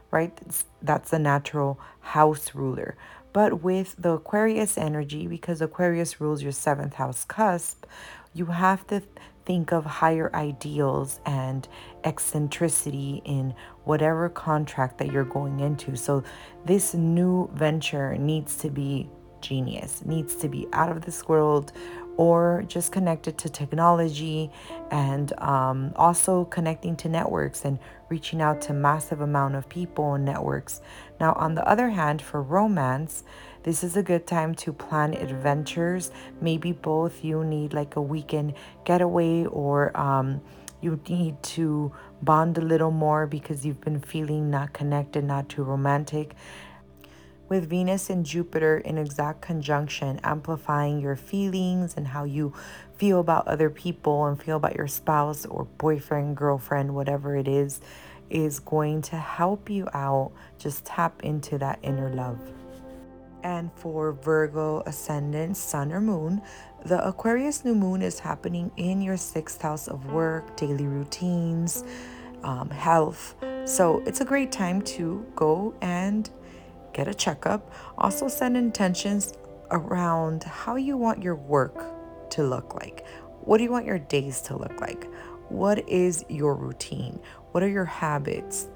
right? 0.09 0.35
That's, 0.81 1.11
the 1.11 1.19
natural 1.19 1.79
house 1.99 2.55
ruler. 2.55 2.97
But 3.31 3.61
with 3.61 3.95
the 3.97 4.13
Aquarius 4.13 4.77
energy, 4.77 5.27
because 5.27 5.61
Aquarius 5.61 6.19
rules 6.19 6.41
your 6.43 6.51
seventh 6.51 6.95
house 6.95 7.23
cusp, 7.23 7.85
you 8.33 8.45
have 8.45 8.85
to 8.87 9.01
think 9.45 9.71
of 9.71 9.85
higher 9.85 10.33
ideals 10.35 11.19
and 11.25 11.67
eccentricity 12.03 13.21
in 13.25 13.53
whatever 13.83 14.29
contract 14.29 14.97
that 14.99 15.11
you're 15.11 15.25
going 15.25 15.59
into. 15.59 15.95
So, 15.95 16.23
this 16.65 16.93
new 16.93 17.49
venture 17.53 18.15
needs 18.17 18.55
to 18.57 18.69
be 18.69 19.09
genius, 19.41 20.05
needs 20.05 20.35
to 20.35 20.47
be 20.47 20.67
out 20.71 20.89
of 20.89 21.01
this 21.01 21.27
world 21.27 21.73
or 22.17 22.63
just 22.67 22.91
connected 22.91 23.37
to 23.39 23.49
technology 23.49 24.51
and 24.91 25.33
um, 25.39 25.91
also 25.95 26.45
connecting 26.45 26.95
to 26.97 27.09
networks 27.09 27.65
and 27.65 27.79
reaching 28.09 28.41
out 28.41 28.61
to 28.61 28.73
massive 28.73 29.21
amount 29.21 29.55
of 29.55 29.67
people 29.69 30.13
and 30.13 30.25
networks 30.25 30.81
now 31.19 31.33
on 31.33 31.55
the 31.55 31.67
other 31.67 31.89
hand 31.89 32.21
for 32.21 32.41
romance 32.41 33.23
this 33.63 33.83
is 33.83 33.95
a 33.95 34.03
good 34.03 34.25
time 34.25 34.55
to 34.55 34.73
plan 34.73 35.13
adventures. 35.13 36.11
Maybe 36.41 36.71
both 36.71 37.23
you 37.23 37.43
need 37.43 37.73
like 37.73 37.95
a 37.95 38.01
weekend 38.01 38.55
getaway 38.85 39.45
or 39.45 39.95
um, 39.95 40.41
you 40.81 40.99
need 41.07 41.41
to 41.43 41.91
bond 42.23 42.57
a 42.57 42.61
little 42.61 42.91
more 42.91 43.27
because 43.27 43.65
you've 43.65 43.81
been 43.81 43.99
feeling 43.99 44.49
not 44.49 44.73
connected, 44.73 45.23
not 45.23 45.47
too 45.47 45.63
romantic. 45.63 46.33
With 47.49 47.69
Venus 47.69 48.09
and 48.09 48.25
Jupiter 48.25 48.77
in 48.77 48.97
exact 48.97 49.41
conjunction, 49.41 50.19
amplifying 50.23 50.99
your 50.99 51.15
feelings 51.15 51.95
and 51.97 52.07
how 52.07 52.23
you 52.23 52.53
feel 52.97 53.19
about 53.19 53.47
other 53.47 53.69
people 53.69 54.25
and 54.25 54.41
feel 54.41 54.55
about 54.55 54.75
your 54.75 54.87
spouse 54.87 55.45
or 55.45 55.65
boyfriend, 55.65 56.37
girlfriend, 56.37 56.95
whatever 56.95 57.35
it 57.35 57.47
is, 57.47 57.81
is 58.29 58.59
going 58.59 59.01
to 59.03 59.17
help 59.17 59.69
you 59.69 59.87
out. 59.93 60.31
Just 60.57 60.85
tap 60.85 61.21
into 61.23 61.57
that 61.57 61.77
inner 61.83 62.09
love. 62.09 62.39
And 63.43 63.71
for 63.73 64.11
Virgo 64.13 64.83
ascendant, 64.85 65.57
sun 65.57 65.91
or 65.91 66.01
moon, 66.01 66.41
the 66.85 67.05
Aquarius 67.05 67.63
new 67.65 67.75
moon 67.75 68.01
is 68.01 68.19
happening 68.19 68.71
in 68.77 69.01
your 69.01 69.17
sixth 69.17 69.61
house 69.61 69.87
of 69.87 70.11
work, 70.11 70.55
daily 70.57 70.87
routines, 70.87 71.83
um, 72.43 72.69
health. 72.69 73.35
So 73.65 74.01
it's 74.05 74.21
a 74.21 74.25
great 74.25 74.51
time 74.51 74.81
to 74.83 75.25
go 75.35 75.73
and 75.81 76.29
get 76.93 77.07
a 77.07 77.13
checkup. 77.13 77.71
Also, 77.97 78.27
send 78.27 78.57
intentions 78.57 79.33
around 79.69 80.43
how 80.43 80.75
you 80.75 80.97
want 80.97 81.23
your 81.23 81.35
work 81.35 82.29
to 82.31 82.43
look 82.43 82.75
like. 82.75 83.05
What 83.41 83.57
do 83.57 83.63
you 83.63 83.71
want 83.71 83.85
your 83.85 83.99
days 83.99 84.41
to 84.43 84.57
look 84.57 84.81
like? 84.81 85.07
What 85.49 85.87
is 85.87 86.25
your 86.29 86.55
routine? 86.55 87.19
What 87.51 87.63
are 87.63 87.69
your 87.69 87.85
habits? 87.85 88.69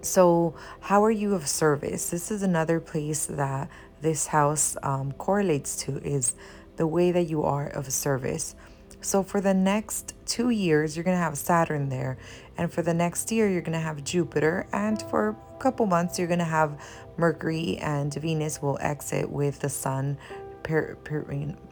So, 0.00 0.54
how 0.80 1.04
are 1.04 1.10
you 1.10 1.34
of 1.34 1.48
service? 1.48 2.10
This 2.10 2.30
is 2.30 2.42
another 2.42 2.78
place 2.78 3.26
that 3.26 3.68
this 4.00 4.28
house 4.28 4.76
um, 4.84 5.10
correlates 5.12 5.74
to 5.84 5.98
is 5.98 6.36
the 6.76 6.86
way 6.86 7.10
that 7.10 7.28
you 7.28 7.42
are 7.42 7.66
of 7.66 7.92
service. 7.92 8.54
So, 9.00 9.24
for 9.24 9.40
the 9.40 9.54
next 9.54 10.14
two 10.24 10.50
years, 10.50 10.96
you're 10.96 11.04
going 11.04 11.16
to 11.16 11.22
have 11.22 11.36
Saturn 11.36 11.88
there. 11.88 12.16
And 12.56 12.72
for 12.72 12.82
the 12.82 12.94
next 12.94 13.32
year, 13.32 13.48
you're 13.48 13.60
going 13.60 13.72
to 13.72 13.80
have 13.80 14.04
Jupiter. 14.04 14.68
And 14.72 15.02
for 15.02 15.30
a 15.30 15.58
couple 15.58 15.86
months, 15.86 16.16
you're 16.16 16.28
going 16.28 16.38
to 16.38 16.44
have 16.44 16.80
Mercury 17.16 17.78
and 17.78 18.14
Venus 18.14 18.62
will 18.62 18.78
exit 18.80 19.28
with 19.28 19.58
the 19.58 19.68
Sun 19.68 20.16
per, 20.62 20.94
per, 21.02 21.24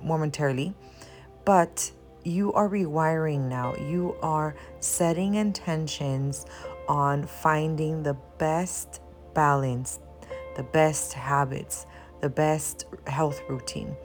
momentarily. 0.02 0.74
But 1.44 1.92
you 2.24 2.52
are 2.54 2.68
rewiring 2.68 3.48
now. 3.48 3.76
You 3.76 4.16
are 4.20 4.56
setting 4.80 5.36
intentions 5.36 6.44
on 6.88 7.26
finding 7.26 8.02
the 8.02 8.14
best 8.38 9.00
balance, 9.34 9.98
the 10.56 10.62
best 10.62 11.12
habits, 11.12 11.86
the 12.20 12.28
best 12.28 12.86
health 13.06 13.40
routine, 13.48 13.96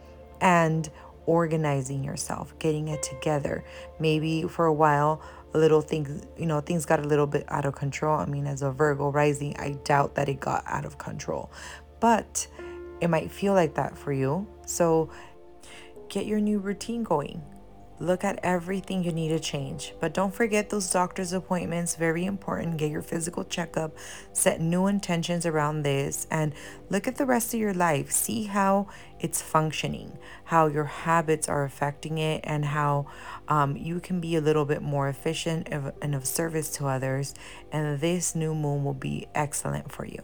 and 0.41 0.89
organizing 1.25 2.03
yourself, 2.03 2.57
getting 2.59 2.87
it 2.87 3.03
together. 3.03 3.63
Maybe 3.99 4.43
for 4.43 4.65
a 4.65 4.73
while, 4.73 5.21
a 5.53 5.57
little 5.57 5.81
things, 5.81 6.25
you 6.37 6.45
know, 6.45 6.61
things 6.61 6.85
got 6.85 6.99
a 6.99 7.07
little 7.07 7.27
bit 7.27 7.45
out 7.47 7.65
of 7.65 7.75
control. 7.75 8.17
I 8.19 8.25
mean, 8.25 8.47
as 8.47 8.61
a 8.61 8.71
Virgo 8.71 9.09
rising, 9.09 9.55
I 9.57 9.77
doubt 9.83 10.15
that 10.15 10.29
it 10.29 10.39
got 10.39 10.63
out 10.65 10.85
of 10.85 10.97
control, 10.97 11.51
but 11.99 12.47
it 12.99 13.09
might 13.09 13.31
feel 13.31 13.53
like 13.53 13.75
that 13.75 13.97
for 13.97 14.11
you. 14.11 14.47
So 14.65 15.09
get 16.09 16.25
your 16.25 16.39
new 16.39 16.59
routine 16.59 17.03
going. 17.03 17.41
Look 18.01 18.23
at 18.23 18.39
everything 18.41 19.03
you 19.03 19.11
need 19.11 19.29
to 19.29 19.39
change. 19.39 19.93
But 19.99 20.11
don't 20.11 20.33
forget 20.33 20.71
those 20.71 20.89
doctor's 20.89 21.33
appointments, 21.33 21.95
very 21.95 22.25
important. 22.25 22.77
Get 22.77 22.89
your 22.89 23.03
physical 23.03 23.43
checkup, 23.43 23.95
set 24.33 24.59
new 24.59 24.87
intentions 24.87 25.45
around 25.45 25.83
this, 25.83 26.25
and 26.31 26.51
look 26.89 27.07
at 27.07 27.17
the 27.17 27.27
rest 27.27 27.53
of 27.53 27.59
your 27.59 27.75
life. 27.75 28.11
See 28.11 28.45
how 28.45 28.87
it's 29.19 29.39
functioning, 29.39 30.17
how 30.45 30.65
your 30.65 30.85
habits 30.85 31.47
are 31.47 31.63
affecting 31.63 32.17
it, 32.17 32.41
and 32.43 32.65
how 32.65 33.05
um, 33.47 33.77
you 33.77 33.99
can 33.99 34.19
be 34.19 34.35
a 34.35 34.41
little 34.41 34.65
bit 34.65 34.81
more 34.81 35.07
efficient 35.07 35.67
and 35.69 36.15
of 36.15 36.25
service 36.25 36.71
to 36.71 36.87
others. 36.87 37.35
And 37.71 37.99
this 37.99 38.33
new 38.33 38.55
moon 38.55 38.83
will 38.83 38.95
be 38.95 39.27
excellent 39.35 39.91
for 39.91 40.05
you. 40.05 40.23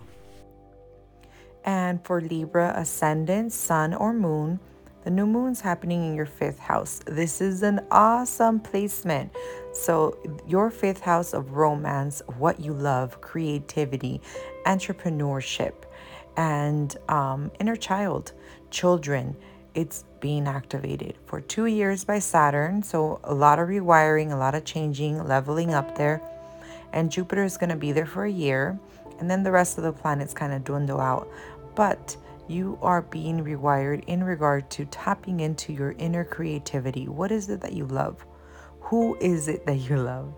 And 1.63 2.03
for 2.03 2.21
Libra 2.21 2.73
ascendant, 2.75 3.53
sun, 3.53 3.93
or 3.93 4.13
moon, 4.13 4.61
the 5.07 5.11
new 5.11 5.25
moon's 5.25 5.61
happening 5.61 6.05
in 6.05 6.13
your 6.13 6.25
fifth 6.25 6.59
house. 6.59 6.99
This 7.05 7.39
is 7.39 7.63
an 7.63 7.79
awesome 7.91 8.59
placement. 8.59 9.31
So, 9.71 10.17
your 10.45 10.69
fifth 10.69 10.99
house 10.99 11.33
of 11.33 11.53
romance, 11.53 12.21
what 12.37 12.59
you 12.59 12.73
love, 12.73 13.21
creativity, 13.21 14.19
entrepreneurship, 14.65 15.85
and 16.35 16.93
um, 17.07 17.51
inner 17.61 17.77
child, 17.77 18.33
children, 18.69 19.37
it's 19.75 20.03
being 20.19 20.45
activated 20.45 21.15
for 21.25 21.39
two 21.39 21.67
years 21.67 22.03
by 22.03 22.19
Saturn. 22.19 22.83
So, 22.83 23.21
a 23.23 23.33
lot 23.33 23.59
of 23.59 23.69
rewiring, 23.69 24.33
a 24.33 24.35
lot 24.35 24.55
of 24.55 24.65
changing, 24.65 25.23
leveling 25.25 25.73
up 25.73 25.97
there. 25.97 26.21
And 26.91 27.09
Jupiter 27.09 27.45
is 27.45 27.55
going 27.55 27.69
to 27.69 27.77
be 27.77 27.93
there 27.93 28.05
for 28.05 28.25
a 28.25 28.29
year. 28.29 28.77
And 29.21 29.31
then 29.31 29.43
the 29.43 29.51
rest 29.51 29.77
of 29.77 29.85
the 29.85 29.93
planets 29.93 30.33
kind 30.33 30.51
of 30.51 30.65
dwindle 30.65 30.99
out. 30.99 31.29
But 31.75 32.17
you 32.49 32.77
are 32.81 33.01
being 33.01 33.43
rewired 33.43 34.03
in 34.05 34.23
regard 34.23 34.69
to 34.71 34.85
tapping 34.85 35.41
into 35.41 35.73
your 35.73 35.91
inner 35.93 36.23
creativity. 36.23 37.07
What 37.07 37.31
is 37.31 37.49
it 37.49 37.61
that 37.61 37.73
you 37.73 37.85
love? 37.85 38.25
Who 38.81 39.17
is 39.19 39.47
it 39.47 39.65
that 39.65 39.77
you 39.77 39.97
love? 39.97 40.33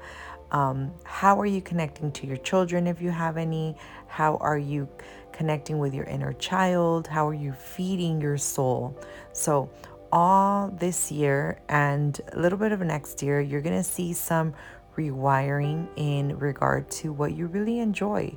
Um, 0.52 0.92
how 1.04 1.40
are 1.40 1.46
you 1.46 1.62
connecting 1.62 2.12
to 2.14 2.28
your 2.28 2.38
children 2.38 2.88
if 2.88 3.02
you 3.02 3.12
have 3.12 3.38
any? 3.38 3.76
How 4.08 4.38
are 4.38 4.58
you 4.58 4.90
connecting 5.32 5.78
with 5.78 5.94
your 5.94 6.06
inner 6.06 6.34
child? 6.34 7.08
How 7.08 7.28
are 7.28 7.34
you 7.36 7.54
feeding 7.54 8.20
your 8.20 8.38
soul? 8.38 9.00
So, 9.34 9.70
all 10.12 10.70
this 10.70 11.12
year 11.12 11.62
and 11.70 12.20
a 12.34 12.40
little 12.40 12.58
bit 12.58 12.72
of 12.72 12.82
next 12.82 13.22
year, 13.22 13.40
you're 13.40 13.62
going 13.62 13.78
to 13.78 13.84
see 13.84 14.12
some 14.14 14.56
rewiring 14.98 15.88
in 15.98 16.36
regard 16.40 16.90
to 16.90 17.14
what 17.14 17.36
you 17.36 17.46
really 17.46 17.78
enjoy, 17.78 18.36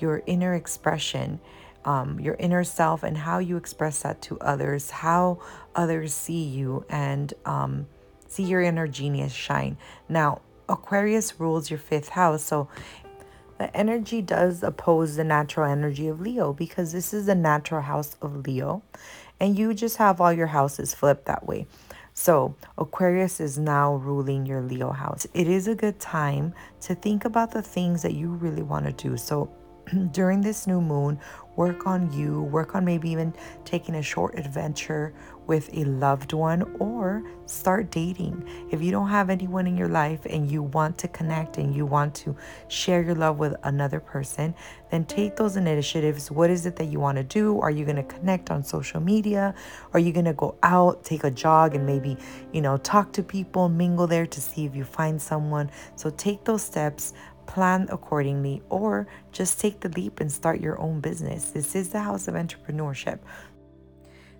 your 0.00 0.22
inner 0.26 0.54
expression 0.54 1.40
um, 1.84 2.20
your 2.20 2.34
inner 2.34 2.64
self 2.64 3.02
and 3.02 3.16
how 3.16 3.38
you 3.38 3.56
express 3.56 4.02
that 4.02 4.22
to 4.22 4.38
others, 4.40 4.90
how 4.90 5.40
others 5.74 6.14
see 6.14 6.44
you 6.44 6.84
and 6.88 7.34
um, 7.44 7.86
see 8.28 8.44
your 8.44 8.62
inner 8.62 8.86
genius 8.86 9.32
shine. 9.32 9.76
Now, 10.08 10.40
Aquarius 10.68 11.38
rules 11.38 11.70
your 11.70 11.78
fifth 11.78 12.10
house. 12.10 12.44
So 12.44 12.68
the 13.58 13.76
energy 13.76 14.22
does 14.22 14.62
oppose 14.62 15.16
the 15.16 15.24
natural 15.24 15.70
energy 15.70 16.08
of 16.08 16.20
Leo 16.20 16.52
because 16.52 16.92
this 16.92 17.14
is 17.14 17.26
the 17.26 17.34
natural 17.34 17.82
house 17.82 18.16
of 18.22 18.46
Leo. 18.46 18.82
And 19.38 19.58
you 19.58 19.74
just 19.74 19.98
have 19.98 20.20
all 20.20 20.32
your 20.32 20.48
houses 20.48 20.94
flipped 20.94 21.26
that 21.26 21.46
way. 21.46 21.66
So, 22.14 22.54
Aquarius 22.76 23.40
is 23.40 23.58
now 23.58 23.94
ruling 23.94 24.44
your 24.44 24.60
Leo 24.60 24.90
house. 24.90 25.26
It 25.32 25.48
is 25.48 25.66
a 25.66 25.74
good 25.74 25.98
time 25.98 26.52
to 26.82 26.94
think 26.94 27.24
about 27.24 27.52
the 27.52 27.62
things 27.62 28.02
that 28.02 28.12
you 28.12 28.28
really 28.30 28.62
want 28.62 28.84
to 28.84 28.92
do. 28.92 29.16
So, 29.16 29.50
during 30.12 30.40
this 30.40 30.66
new 30.66 30.80
moon 30.80 31.18
work 31.56 31.86
on 31.86 32.10
you, 32.12 32.42
work 32.44 32.74
on 32.74 32.84
maybe 32.84 33.10
even 33.10 33.34
taking 33.64 33.96
a 33.96 34.02
short 34.02 34.38
adventure 34.38 35.12
with 35.46 35.68
a 35.76 35.84
loved 35.84 36.32
one 36.32 36.62
or 36.78 37.22
start 37.46 37.90
dating. 37.90 38.48
If 38.70 38.80
you 38.80 38.90
don't 38.90 39.08
have 39.08 39.28
anyone 39.28 39.66
in 39.66 39.76
your 39.76 39.88
life 39.88 40.24
and 40.24 40.50
you 40.50 40.62
want 40.62 40.96
to 40.98 41.08
connect 41.08 41.58
and 41.58 41.74
you 41.74 41.84
want 41.84 42.14
to 42.16 42.36
share 42.68 43.02
your 43.02 43.16
love 43.16 43.38
with 43.38 43.54
another 43.64 44.00
person, 44.00 44.54
then 44.90 45.04
take 45.04 45.36
those 45.36 45.56
initiatives. 45.56 46.30
What 46.30 46.48
is 46.48 46.64
it 46.64 46.76
that 46.76 46.86
you 46.86 47.00
want 47.00 47.18
to 47.18 47.24
do? 47.24 47.60
Are 47.60 47.70
you 47.70 47.84
going 47.84 47.96
to 47.96 48.02
connect 48.04 48.50
on 48.50 48.62
social 48.62 49.00
media? 49.00 49.54
Are 49.92 50.00
you 50.00 50.12
going 50.12 50.26
to 50.26 50.32
go 50.34 50.54
out, 50.62 51.04
take 51.04 51.24
a 51.24 51.30
jog, 51.30 51.74
and 51.74 51.84
maybe, 51.84 52.16
you 52.52 52.60
know, 52.60 52.76
talk 52.78 53.12
to 53.14 53.22
people, 53.22 53.68
mingle 53.68 54.06
there 54.06 54.26
to 54.26 54.40
see 54.40 54.64
if 54.64 54.76
you 54.76 54.84
find 54.84 55.20
someone? 55.20 55.70
So 55.96 56.10
take 56.10 56.44
those 56.44 56.62
steps 56.62 57.14
plan 57.52 57.86
accordingly, 57.90 58.62
or 58.70 59.06
just 59.30 59.60
take 59.60 59.80
the 59.80 59.90
leap 59.90 60.20
and 60.20 60.32
start 60.32 60.58
your 60.58 60.80
own 60.80 61.00
business. 61.00 61.50
This 61.50 61.74
is 61.74 61.90
the 61.90 62.00
house 62.00 62.26
of 62.26 62.34
entrepreneurship. 62.34 63.18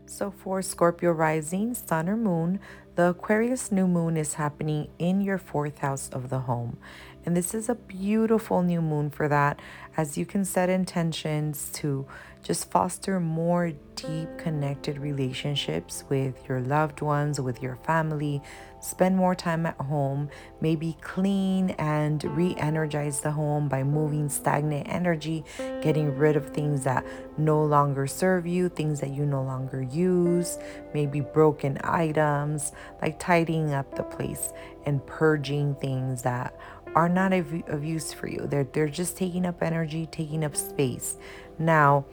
So, 0.06 0.30
for 0.30 0.62
Scorpio 0.62 1.12
rising, 1.12 1.74
sun 1.74 2.08
or 2.08 2.16
moon, 2.16 2.58
the 2.94 3.10
Aquarius 3.10 3.70
new 3.70 3.86
moon 3.86 4.16
is 4.16 4.34
happening 4.34 4.88
in 4.98 5.20
your 5.20 5.36
fourth 5.36 5.78
house 5.78 6.08
of 6.08 6.30
the 6.30 6.40
home. 6.40 6.78
And 7.24 7.36
this 7.36 7.52
is 7.54 7.68
a 7.68 7.74
beautiful 7.74 8.62
new 8.62 8.80
moon 8.80 9.10
for 9.10 9.28
that, 9.28 9.60
as 9.96 10.16
you 10.16 10.24
can 10.24 10.46
set 10.46 10.70
intentions 10.70 11.70
to 11.74 12.06
just 12.42 12.70
foster 12.70 13.20
more 13.20 13.72
deep 13.94 14.28
connected 14.38 14.98
relationships 14.98 16.04
with 16.08 16.48
your 16.48 16.60
loved 16.60 17.02
ones, 17.02 17.38
with 17.40 17.62
your 17.62 17.76
family, 17.76 18.42
spend 18.82 19.16
more 19.16 19.34
time 19.34 19.64
at 19.64 19.76
home, 19.76 20.28
maybe 20.60 20.96
clean 21.00 21.70
and 21.70 22.22
re 22.24 22.54
energize 22.58 23.20
the 23.20 23.30
home 23.30 23.68
by 23.68 23.82
moving 23.82 24.28
stagnant 24.28 24.88
energy, 24.88 25.44
getting 25.80 26.16
rid 26.16 26.36
of 26.36 26.50
things 26.50 26.84
that 26.84 27.06
no 27.38 27.64
longer 27.64 28.06
serve 28.06 28.46
you, 28.46 28.68
things 28.68 29.00
that 29.00 29.10
you 29.10 29.24
no 29.24 29.42
longer 29.42 29.82
use, 29.82 30.58
maybe 30.92 31.20
broken 31.20 31.78
items, 31.84 32.72
like 33.00 33.18
tidying 33.18 33.72
up 33.72 33.94
the 33.94 34.02
place 34.02 34.52
and 34.84 35.04
purging 35.06 35.74
things 35.76 36.22
that 36.22 36.58
are 36.94 37.08
not 37.08 37.32
of, 37.32 37.54
of 37.68 37.84
use 37.84 38.12
for 38.12 38.26
you. 38.26 38.46
They're, 38.46 38.64
they're 38.64 38.88
just 38.88 39.16
taking 39.16 39.46
up 39.46 39.62
energy, 39.62 40.06
taking 40.06 40.44
up 40.44 40.56
space. 40.56 41.16
Now, 41.58 42.04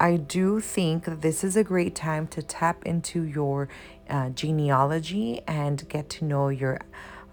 I 0.00 0.16
do 0.16 0.60
think 0.60 1.04
this 1.20 1.44
is 1.44 1.56
a 1.56 1.64
great 1.64 1.94
time 1.94 2.26
to 2.28 2.42
tap 2.42 2.84
into 2.84 3.22
your 3.22 3.68
uh, 4.10 4.30
genealogy 4.30 5.40
and 5.46 5.88
get 5.88 6.10
to 6.10 6.24
know 6.24 6.48
your 6.48 6.80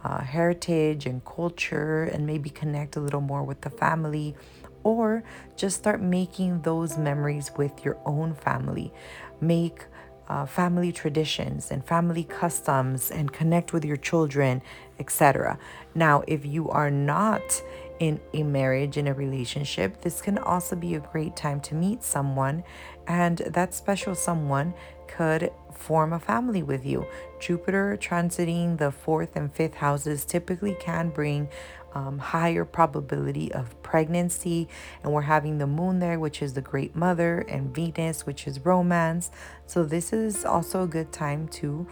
uh, 0.04 0.22
heritage 0.22 1.06
and 1.06 1.24
culture 1.26 2.04
and 2.04 2.26
maybe 2.26 2.50
connect 2.50 2.96
a 2.96 3.00
little 3.00 3.22
more 3.22 3.44
with 3.44 3.62
the 3.62 3.70
family 3.70 4.36
or 4.84 5.24
just 5.56 5.78
start 5.78 6.02
making 6.02 6.62
those 6.62 6.98
memories 6.98 7.52
with 7.58 7.84
your 7.84 7.98
own 8.06 8.34
family. 8.34 8.94
Make 9.40 9.86
uh, 10.28 10.46
family 10.46 10.92
traditions 10.92 11.72
and 11.72 11.84
family 11.86 12.24
customs 12.24 13.12
and 13.12 13.34
connect 13.34 13.74
with 13.74 13.84
your 13.84 13.98
children, 13.98 14.62
etc. 15.00 15.60
Now, 15.94 16.24
if 16.28 16.46
you 16.46 16.70
are 16.70 16.90
not 16.90 17.62
in 18.02 18.20
a 18.34 18.42
marriage, 18.42 18.98
in 18.98 19.08
a 19.08 19.14
relationship, 19.14 20.02
this 20.02 20.24
can 20.24 20.40
also 20.40 20.76
be 20.76 20.96
a 20.96 21.00
great 21.00 21.36
time 21.36 21.62
to 21.62 21.76
meet 21.76 22.04
someone, 22.04 22.64
and 23.06 23.38
that 23.38 23.76
special 23.76 24.16
someone 24.16 24.74
could 25.08 25.52
form 25.72 26.12
a 26.12 26.20
family 26.20 26.64
with 26.64 26.84
you. 26.84 27.06
Jupiter 27.40 27.96
transiting 28.02 28.80
the 28.80 28.92
fourth 28.92 29.36
and 29.36 29.54
fifth 29.54 29.76
houses 29.76 30.26
typically 30.26 30.76
can 30.80 31.10
bring 31.10 31.48
um, 31.94 32.18
higher 32.18 32.66
probability 32.66 33.52
of 33.52 33.80
pregnancy, 33.84 34.68
and 35.04 35.14
we're 35.14 35.22
having 35.22 35.60
the 35.60 35.68
moon 35.68 36.00
there, 36.00 36.20
which 36.20 36.42
is 36.42 36.54
the 36.54 36.62
great 36.62 36.96
mother, 36.96 37.46
and 37.48 37.76
Venus, 37.76 38.26
which 38.26 38.48
is 38.48 38.66
romance. 38.66 39.30
So, 39.68 39.84
this 39.84 40.12
is 40.12 40.44
also 40.44 40.84
a 40.84 40.88
good 40.88 41.12
time 41.12 41.48
to 41.60 41.86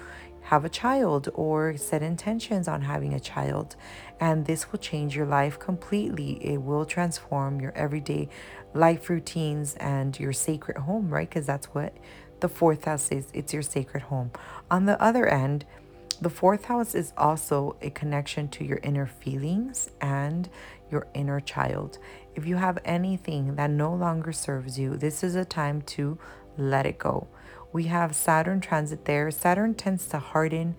have 0.49 0.65
a 0.65 0.69
child 0.69 1.29
or 1.35 1.77
set 1.77 2.01
intentions 2.01 2.67
on 2.67 2.81
having 2.81 3.13
a 3.13 3.19
child. 3.19 3.75
And 4.19 4.45
this 4.45 4.71
will 4.71 4.79
change 4.79 5.15
your 5.15 5.25
life 5.25 5.57
completely. 5.59 6.33
It 6.45 6.61
will 6.61 6.85
transform 6.85 7.61
your 7.61 7.71
everyday 7.73 8.29
life 8.73 9.09
routines 9.09 9.75
and 9.75 10.19
your 10.19 10.33
sacred 10.33 10.77
home, 10.77 11.09
right? 11.09 11.29
Because 11.29 11.45
that's 11.45 11.67
what 11.67 11.95
the 12.39 12.49
fourth 12.49 12.85
house 12.85 13.11
is 13.11 13.27
it's 13.33 13.53
your 13.53 13.63
sacred 13.63 14.03
home. 14.03 14.31
On 14.69 14.85
the 14.85 15.01
other 15.01 15.27
end, 15.27 15.65
the 16.21 16.29
fourth 16.29 16.65
house 16.65 16.95
is 16.95 17.13
also 17.17 17.77
a 17.81 17.89
connection 17.89 18.49
to 18.49 18.65
your 18.65 18.79
inner 18.83 19.07
feelings 19.07 19.89
and 20.01 20.49
your 20.91 21.07
inner 21.13 21.39
child. 21.39 21.97
If 22.35 22.45
you 22.45 22.57
have 22.57 22.79
anything 22.83 23.55
that 23.55 23.69
no 23.69 23.93
longer 23.93 24.33
serves 24.33 24.77
you, 24.77 24.97
this 24.97 25.23
is 25.23 25.35
a 25.35 25.45
time 25.45 25.81
to 25.83 26.17
let 26.57 26.85
it 26.85 26.97
go 26.97 27.27
we 27.71 27.83
have 27.85 28.15
Saturn 28.15 28.61
transit 28.61 29.05
there. 29.05 29.29
Saturn 29.31 29.75
tends 29.75 30.07
to 30.07 30.19
harden 30.19 30.75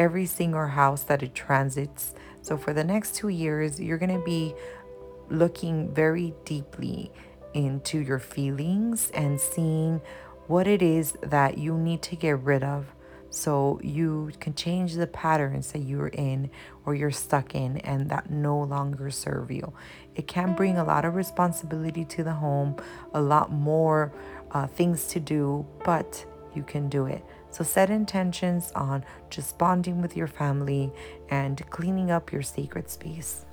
every 0.00 0.24
single 0.24 0.66
house 0.66 1.02
that 1.04 1.22
it 1.22 1.34
transits. 1.34 2.14
So 2.42 2.56
for 2.56 2.72
the 2.72 2.84
next 2.84 3.14
two 3.14 3.28
years, 3.28 3.78
you're 3.78 3.98
going 3.98 4.18
to 4.18 4.24
be 4.24 4.54
looking 5.28 5.94
very 5.94 6.32
deeply 6.44 7.12
into 7.52 7.98
your 7.98 8.18
feelings 8.18 9.10
and 9.12 9.38
seeing 9.38 10.00
what 10.46 10.66
it 10.66 10.82
is 10.82 11.12
that 11.22 11.58
you 11.58 11.76
need 11.76 12.00
to 12.02 12.16
get 12.16 12.36
rid 12.40 12.64
of 12.64 12.86
So 13.30 13.80
you 13.82 14.32
can 14.40 14.54
change 14.54 14.94
the 14.94 15.06
patterns 15.06 15.70
that 15.72 15.78
you're 15.78 16.08
in 16.08 16.50
or 16.84 16.96
you're 16.96 17.12
stuck 17.12 17.54
in 17.54 17.78
and 17.78 18.10
that 18.10 18.28
no 18.28 18.60
longer 18.60 19.10
serve 19.10 19.52
you. 19.52 19.72
It 20.16 20.26
can 20.26 20.54
bring 20.54 20.76
a 20.76 20.84
lot 20.84 21.04
of 21.04 21.14
responsibility 21.14 22.04
to 22.06 22.24
the 22.24 22.32
home, 22.32 22.76
a 23.14 23.20
lot 23.20 23.52
more 23.52 24.12
uh, 24.50 24.66
things 24.66 25.06
to 25.08 25.20
do, 25.20 25.64
but 25.84 26.24
you 26.54 26.64
can 26.64 26.88
do 26.88 27.06
it. 27.06 27.24
So 27.50 27.64
set 27.64 27.90
intentions 27.90 28.70
on 28.74 29.04
just 29.28 29.58
bonding 29.58 30.00
with 30.00 30.16
your 30.16 30.28
family 30.28 30.92
and 31.28 31.68
cleaning 31.70 32.10
up 32.10 32.32
your 32.32 32.42
sacred 32.42 32.88
space. 32.88 33.44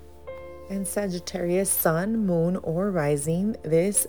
And 0.70 0.88
Sagittarius, 0.88 1.70
sun, 1.70 2.26
moon, 2.26 2.58
or 2.58 2.92
rising, 2.92 3.56
this 3.64 4.06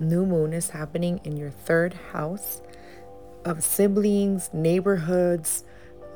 new 0.00 0.24
moon 0.24 0.52
is 0.52 0.70
happening 0.70 1.20
in 1.24 1.36
your 1.36 1.50
third 1.50 1.92
house 2.12 2.62
of 3.44 3.62
siblings, 3.62 4.50
neighborhoods, 4.52 5.64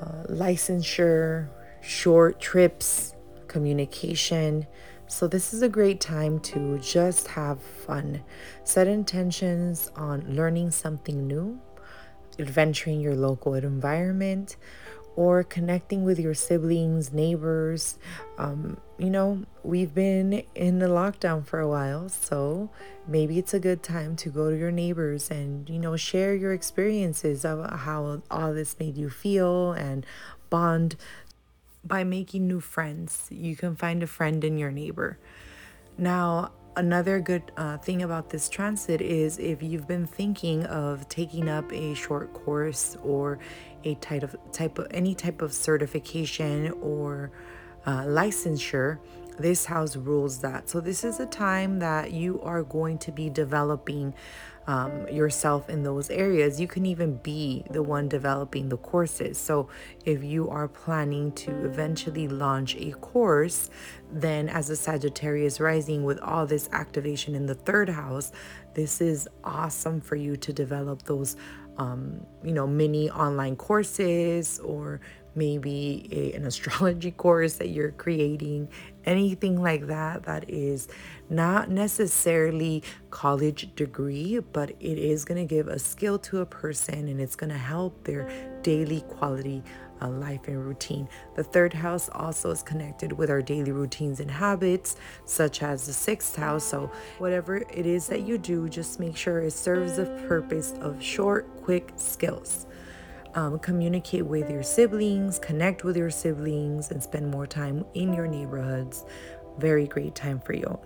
uh, 0.01 0.25
licensure, 0.29 1.49
short 1.81 2.41
trips, 2.41 3.15
communication. 3.49 4.67
So, 5.07 5.29
this 5.29 5.53
is 5.53 5.63
a 5.63 5.69
great 5.69 6.01
time 6.01 6.41
to 6.41 6.79
just 6.79 7.29
have 7.29 7.63
fun. 7.63 8.23
Set 8.65 8.89
intentions 8.89 9.91
on 9.95 10.25
learning 10.35 10.71
something 10.71 11.27
new, 11.27 11.61
adventuring 12.39 13.01
your 13.01 13.15
local 13.15 13.55
environment, 13.55 14.57
or 15.15 15.45
connecting 15.45 16.05
with 16.05 16.19
your 16.19 16.33
siblings, 16.33 17.13
neighbors. 17.13 17.99
Um, 18.39 18.79
you 18.97 19.11
know, 19.11 19.45
we've 19.63 19.95
been 19.95 20.43
in 20.55 20.79
the 20.79 20.87
lockdown 20.87 21.45
for 21.45 21.61
a 21.61 21.69
while, 21.69 22.09
so 22.09 22.71
maybe 23.07 23.39
it's 23.39 23.53
a 23.53 23.61
good 23.61 23.83
time 23.83 24.17
to 24.17 24.31
go 24.31 24.51
to 24.51 24.57
your 24.57 24.71
neighbors 24.71 25.31
and, 25.31 25.69
you 25.69 25.79
know, 25.79 25.97
share 25.97 26.35
your 26.35 26.55
experiences 26.55 27.45
of 27.45 27.81
how 27.81 28.23
all 28.31 28.55
this 28.55 28.79
made 28.79 28.97
you 28.97 29.11
feel 29.11 29.73
and 29.73 30.07
bond 30.49 30.97
by 31.85 32.05
making 32.05 32.47
new 32.47 32.61
friends. 32.61 33.27
You 33.31 33.55
can 33.55 33.77
find 33.77 34.03
a 34.03 34.07
friend 34.07 34.43
in 34.43 34.57
your 34.57 34.71
neighbor. 34.71 35.19
Now, 35.99 36.53
another 36.77 37.21
good 37.21 37.53
uh, 37.57 37.79
thing 37.79 38.03
about 38.03 38.31
this 38.31 38.49
transit 38.49 39.01
is 39.01 39.39
if 39.39 39.63
you've 39.63 39.87
been 39.87 40.07
thinking 40.07 40.65
of 40.67 41.09
taking 41.09 41.49
up 41.49 41.71
a 41.73 41.95
short 41.95 42.33
course 42.33 42.97
or 43.03 43.39
a 43.85 43.95
type 43.97 44.23
of 44.23 44.37
type 44.53 44.79
of 44.79 44.87
any 44.91 45.15
type 45.15 45.43
of 45.43 45.53
certification 45.53 46.71
or 46.81 47.31
uh, 47.85 48.03
licensure 48.03 48.99
this 49.39 49.65
house 49.65 49.97
rules 49.97 50.41
that. 50.41 50.69
So 50.69 50.81
this 50.81 51.05
is 51.05 51.21
a 51.21 51.27
time 51.27 51.79
that 51.79 52.13
you 52.13 52.41
are 52.43 52.63
going 52.63 52.99
to 52.99 53.13
be 53.13 53.31
developing 53.31 54.15
um, 54.67 55.09
yourself 55.09 55.69
in 55.69 55.83
those 55.83 56.11
areas 56.11 56.61
you 56.61 56.67
can 56.67 56.87
even 56.87 57.17
be 57.17 57.65
the 57.71 57.83
one 57.83 58.09
developing 58.09 58.69
the 58.69 58.77
courses. 58.77 59.39
So 59.39 59.69
if 60.05 60.23
you 60.23 60.49
are 60.51 60.69
planning 60.69 61.33
to 61.33 61.65
eventually 61.65 62.29
launch 62.29 62.77
a 62.77 62.93
course 62.93 63.71
then 64.11 64.49
as 64.49 64.69
a 64.69 64.77
sagittarius 64.77 65.59
rising 65.59 66.05
with 66.05 66.19
all 66.21 66.47
this 66.47 66.69
activation 66.73 67.35
in 67.35 67.47
the 67.47 67.55
third 67.55 67.89
house 67.89 68.31
this 68.75 69.01
is 69.01 69.29
awesome 69.45 70.01
for 70.01 70.17
you 70.17 70.37
to 70.37 70.53
develop 70.53 71.03
those 71.03 71.37
um, 71.79 72.27
you 72.45 72.53
know, 72.53 72.67
mini 72.67 73.11
online 73.11 73.57
courses 73.57 74.59
or 74.61 75.01
maybe 75.35 76.09
a, 76.13 76.37
an 76.37 76.47
astrology 76.47 77.11
course 77.11 77.55
that 77.55 77.69
you're 77.69 77.93
creating, 77.93 78.69
anything 79.05 79.61
like 79.61 79.87
that, 79.87 80.25
that 80.25 80.49
is 80.49 80.89
not 81.31 81.71
necessarily 81.71 82.83
college 83.11 83.75
degree, 83.75 84.39
but 84.39 84.71
it 84.81 84.99
is 84.99 85.25
going 85.25 85.47
to 85.47 85.55
give 85.55 85.69
a 85.69 85.79
skill 85.79 86.19
to 86.19 86.41
a 86.41 86.47
person 86.47 87.09
and 87.09 87.21
it's 87.21 87.37
going 87.37 87.51
to 87.51 87.59
help 87.59 88.05
their 88.05 88.31
daily 88.63 89.01
quality 89.03 89.63
uh, 90.03 90.09
life 90.09 90.49
and 90.49 90.65
routine. 90.65 91.09
The 91.37 91.45
third 91.45 91.73
house 91.73 92.09
also 92.13 92.51
is 92.51 92.63
connected 92.63 93.13
with 93.13 93.31
our 93.31 93.41
daily 93.41 93.73
routines 93.73 94.21
and 94.21 94.31
habits, 94.31 94.97
such 95.25 95.63
as 95.63 95.87
the 95.87 95.93
sixth 95.93 96.37
house. 96.37 96.65
So, 96.65 96.91
whatever 97.19 97.57
it 97.57 97.87
is 97.87 98.09
that 98.09 98.23
you 98.23 98.39
do, 98.39 98.69
just 98.69 98.99
make 98.99 99.17
sure 99.17 99.41
it 99.41 99.53
serves 99.53 99.97
the 99.97 100.07
purpose 100.29 100.75
of 100.81 101.03
short, 101.03 101.49
quick 101.63 101.93
skills. 101.97 102.67
Um, 103.35 103.59
communicate 103.59 104.27
with 104.27 104.51
your 104.51 104.63
siblings, 104.63 105.39
connect 105.39 105.85
with 105.85 105.97
your 105.97 106.11
siblings, 106.11 106.91
and 106.91 107.03
spend 107.03 107.31
more 107.31 107.47
time 107.47 107.85
in 107.95 108.13
your 108.13 108.27
neighborhoods. 108.27 109.07
Very 109.59 109.87
great 109.87 110.15
time 110.15 110.39
for 110.39 110.53
you. 110.53 110.79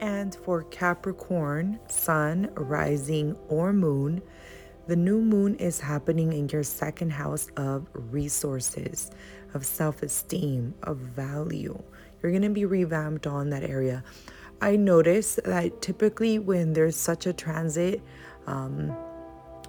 And 0.00 0.34
for 0.34 0.64
Capricorn, 0.64 1.80
Sun, 1.88 2.50
Rising, 2.54 3.36
or 3.48 3.72
Moon, 3.72 4.20
the 4.86 4.96
new 4.96 5.22
moon 5.22 5.54
is 5.54 5.80
happening 5.80 6.34
in 6.34 6.50
your 6.50 6.62
second 6.62 7.10
house 7.10 7.48
of 7.56 7.86
resources, 7.94 9.10
of 9.54 9.64
self 9.64 10.02
esteem, 10.02 10.74
of 10.82 10.98
value. 10.98 11.82
You're 12.22 12.32
going 12.32 12.42
to 12.42 12.50
be 12.50 12.66
revamped 12.66 13.26
on 13.26 13.48
that 13.50 13.62
area. 13.62 14.04
I 14.60 14.76
notice 14.76 15.38
that 15.44 15.80
typically 15.80 16.38
when 16.38 16.74
there's 16.74 16.96
such 16.96 17.26
a 17.26 17.32
transit, 17.32 18.02
um, 18.46 18.94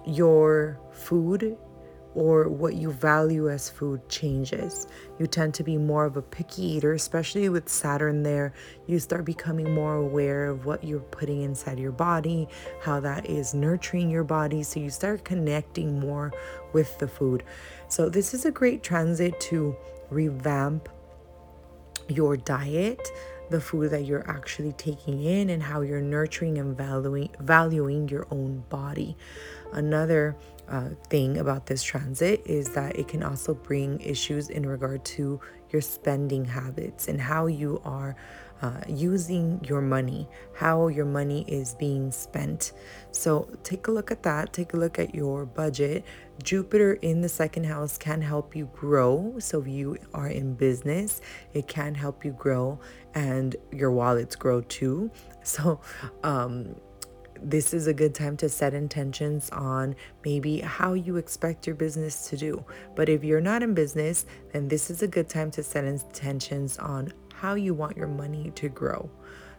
your 0.06 0.80
food 0.92 1.56
or 2.16 2.48
what 2.48 2.74
you 2.74 2.90
value 2.90 3.50
as 3.50 3.68
food 3.68 4.08
changes. 4.08 4.86
You 5.18 5.26
tend 5.26 5.52
to 5.54 5.62
be 5.62 5.76
more 5.76 6.06
of 6.06 6.16
a 6.16 6.22
picky 6.22 6.62
eater, 6.62 6.94
especially 6.94 7.50
with 7.50 7.68
Saturn 7.68 8.22
there. 8.22 8.54
You 8.86 8.98
start 8.98 9.26
becoming 9.26 9.74
more 9.74 9.96
aware 9.96 10.46
of 10.46 10.64
what 10.64 10.82
you're 10.82 11.00
putting 11.00 11.42
inside 11.42 11.78
your 11.78 11.92
body, 11.92 12.48
how 12.80 13.00
that 13.00 13.28
is 13.28 13.52
nurturing 13.52 14.08
your 14.08 14.24
body. 14.24 14.62
So 14.62 14.80
you 14.80 14.88
start 14.88 15.26
connecting 15.26 16.00
more 16.00 16.32
with 16.72 16.98
the 16.98 17.06
food. 17.06 17.44
So 17.88 18.08
this 18.08 18.32
is 18.32 18.46
a 18.46 18.50
great 18.50 18.82
transit 18.82 19.38
to 19.40 19.76
revamp 20.10 20.88
your 22.08 22.36
diet 22.38 23.08
the 23.50 23.60
food 23.60 23.90
that 23.90 24.04
you're 24.04 24.28
actually 24.28 24.72
taking 24.72 25.22
in 25.22 25.50
and 25.50 25.62
how 25.62 25.80
you're 25.80 26.00
nurturing 26.00 26.58
and 26.58 26.76
valuing 26.76 27.30
valuing 27.40 28.08
your 28.08 28.26
own 28.30 28.64
body. 28.68 29.16
Another 29.72 30.36
uh, 30.68 30.90
thing 31.08 31.38
about 31.38 31.66
this 31.66 31.82
transit 31.82 32.42
is 32.44 32.70
that 32.70 32.96
it 32.96 33.08
can 33.08 33.22
also 33.22 33.54
bring 33.54 34.00
issues 34.00 34.50
in 34.50 34.66
regard 34.66 35.04
to 35.04 35.40
your 35.70 35.82
spending 35.82 36.44
habits 36.44 37.08
and 37.08 37.20
how 37.20 37.46
you 37.46 37.80
are 37.84 38.16
uh, 38.62 38.80
using 38.88 39.60
your 39.68 39.82
money, 39.82 40.26
how 40.54 40.88
your 40.88 41.04
money 41.04 41.44
is 41.46 41.74
being 41.74 42.10
spent. 42.10 42.72
So 43.10 43.50
take 43.62 43.88
a 43.88 43.90
look 43.90 44.10
at 44.10 44.22
that. 44.22 44.52
Take 44.52 44.72
a 44.72 44.76
look 44.76 44.98
at 44.98 45.14
your 45.14 45.44
budget. 45.44 46.04
Jupiter 46.42 46.94
in 46.94 47.20
the 47.20 47.28
second 47.28 47.64
house 47.64 47.98
can 47.98 48.22
help 48.22 48.56
you 48.56 48.70
grow. 48.74 49.34
So 49.38 49.60
if 49.60 49.68
you 49.68 49.98
are 50.14 50.28
in 50.28 50.54
business, 50.54 51.20
it 51.52 51.68
can 51.68 51.94
help 51.94 52.24
you 52.24 52.32
grow 52.32 52.80
and 53.14 53.56
your 53.72 53.92
wallets 53.92 54.36
grow 54.36 54.62
too. 54.62 55.10
So, 55.46 55.80
um, 56.24 56.74
this 57.42 57.74
is 57.74 57.86
a 57.86 57.94
good 57.94 58.14
time 58.14 58.36
to 58.38 58.48
set 58.48 58.74
intentions 58.74 59.50
on 59.50 59.96
maybe 60.24 60.60
how 60.60 60.94
you 60.94 61.16
expect 61.16 61.66
your 61.66 61.76
business 61.76 62.28
to 62.28 62.36
do. 62.36 62.64
But 62.94 63.08
if 63.08 63.24
you're 63.24 63.40
not 63.40 63.62
in 63.62 63.74
business, 63.74 64.26
then 64.52 64.68
this 64.68 64.90
is 64.90 65.02
a 65.02 65.08
good 65.08 65.28
time 65.28 65.50
to 65.52 65.62
set 65.62 65.84
intentions 65.84 66.78
on 66.78 67.12
how 67.34 67.54
you 67.54 67.74
want 67.74 67.96
your 67.96 68.08
money 68.08 68.50
to 68.56 68.68
grow. 68.68 69.10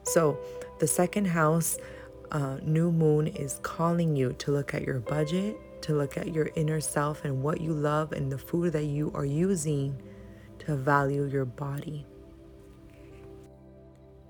So, 0.03 0.39
the 0.79 0.87
second 0.87 1.25
house 1.25 1.77
uh, 2.31 2.57
new 2.63 2.91
moon 2.91 3.27
is 3.27 3.59
calling 3.61 4.15
you 4.15 4.33
to 4.33 4.51
look 4.51 4.73
at 4.73 4.83
your 4.83 4.99
budget, 4.99 5.57
to 5.81 5.93
look 5.93 6.17
at 6.17 6.33
your 6.33 6.49
inner 6.55 6.81
self 6.81 7.25
and 7.25 7.43
what 7.43 7.61
you 7.61 7.73
love 7.73 8.11
and 8.11 8.31
the 8.31 8.37
food 8.37 8.73
that 8.73 8.85
you 8.85 9.11
are 9.13 9.25
using 9.25 10.01
to 10.59 10.75
value 10.75 11.25
your 11.25 11.45
body. 11.45 12.05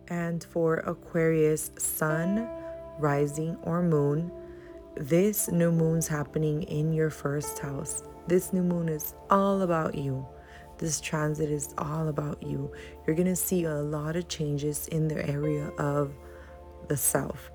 And 0.09 0.43
for 0.43 0.77
Aquarius, 0.77 1.71
sun 1.77 2.47
rising, 2.99 3.57
or 3.63 3.81
moon, 3.81 4.31
this 4.95 5.49
new 5.49 5.71
moon's 5.71 6.07
happening 6.07 6.63
in 6.63 6.91
your 6.91 7.09
first 7.09 7.59
house. 7.59 8.03
This 8.27 8.51
new 8.51 8.63
moon 8.63 8.89
is 8.89 9.13
all 9.29 9.61
about 9.61 9.95
you. 9.95 10.25
This 10.77 10.99
transit 10.99 11.49
is 11.49 11.73
all 11.77 12.07
about 12.07 12.41
you. 12.43 12.71
You're 13.05 13.15
going 13.15 13.27
to 13.27 13.35
see 13.35 13.63
a 13.63 13.75
lot 13.75 14.15
of 14.15 14.27
changes 14.27 14.87
in 14.89 15.07
the 15.07 15.27
area 15.27 15.67
of 15.77 16.13
the 16.87 16.97
self 16.97 17.51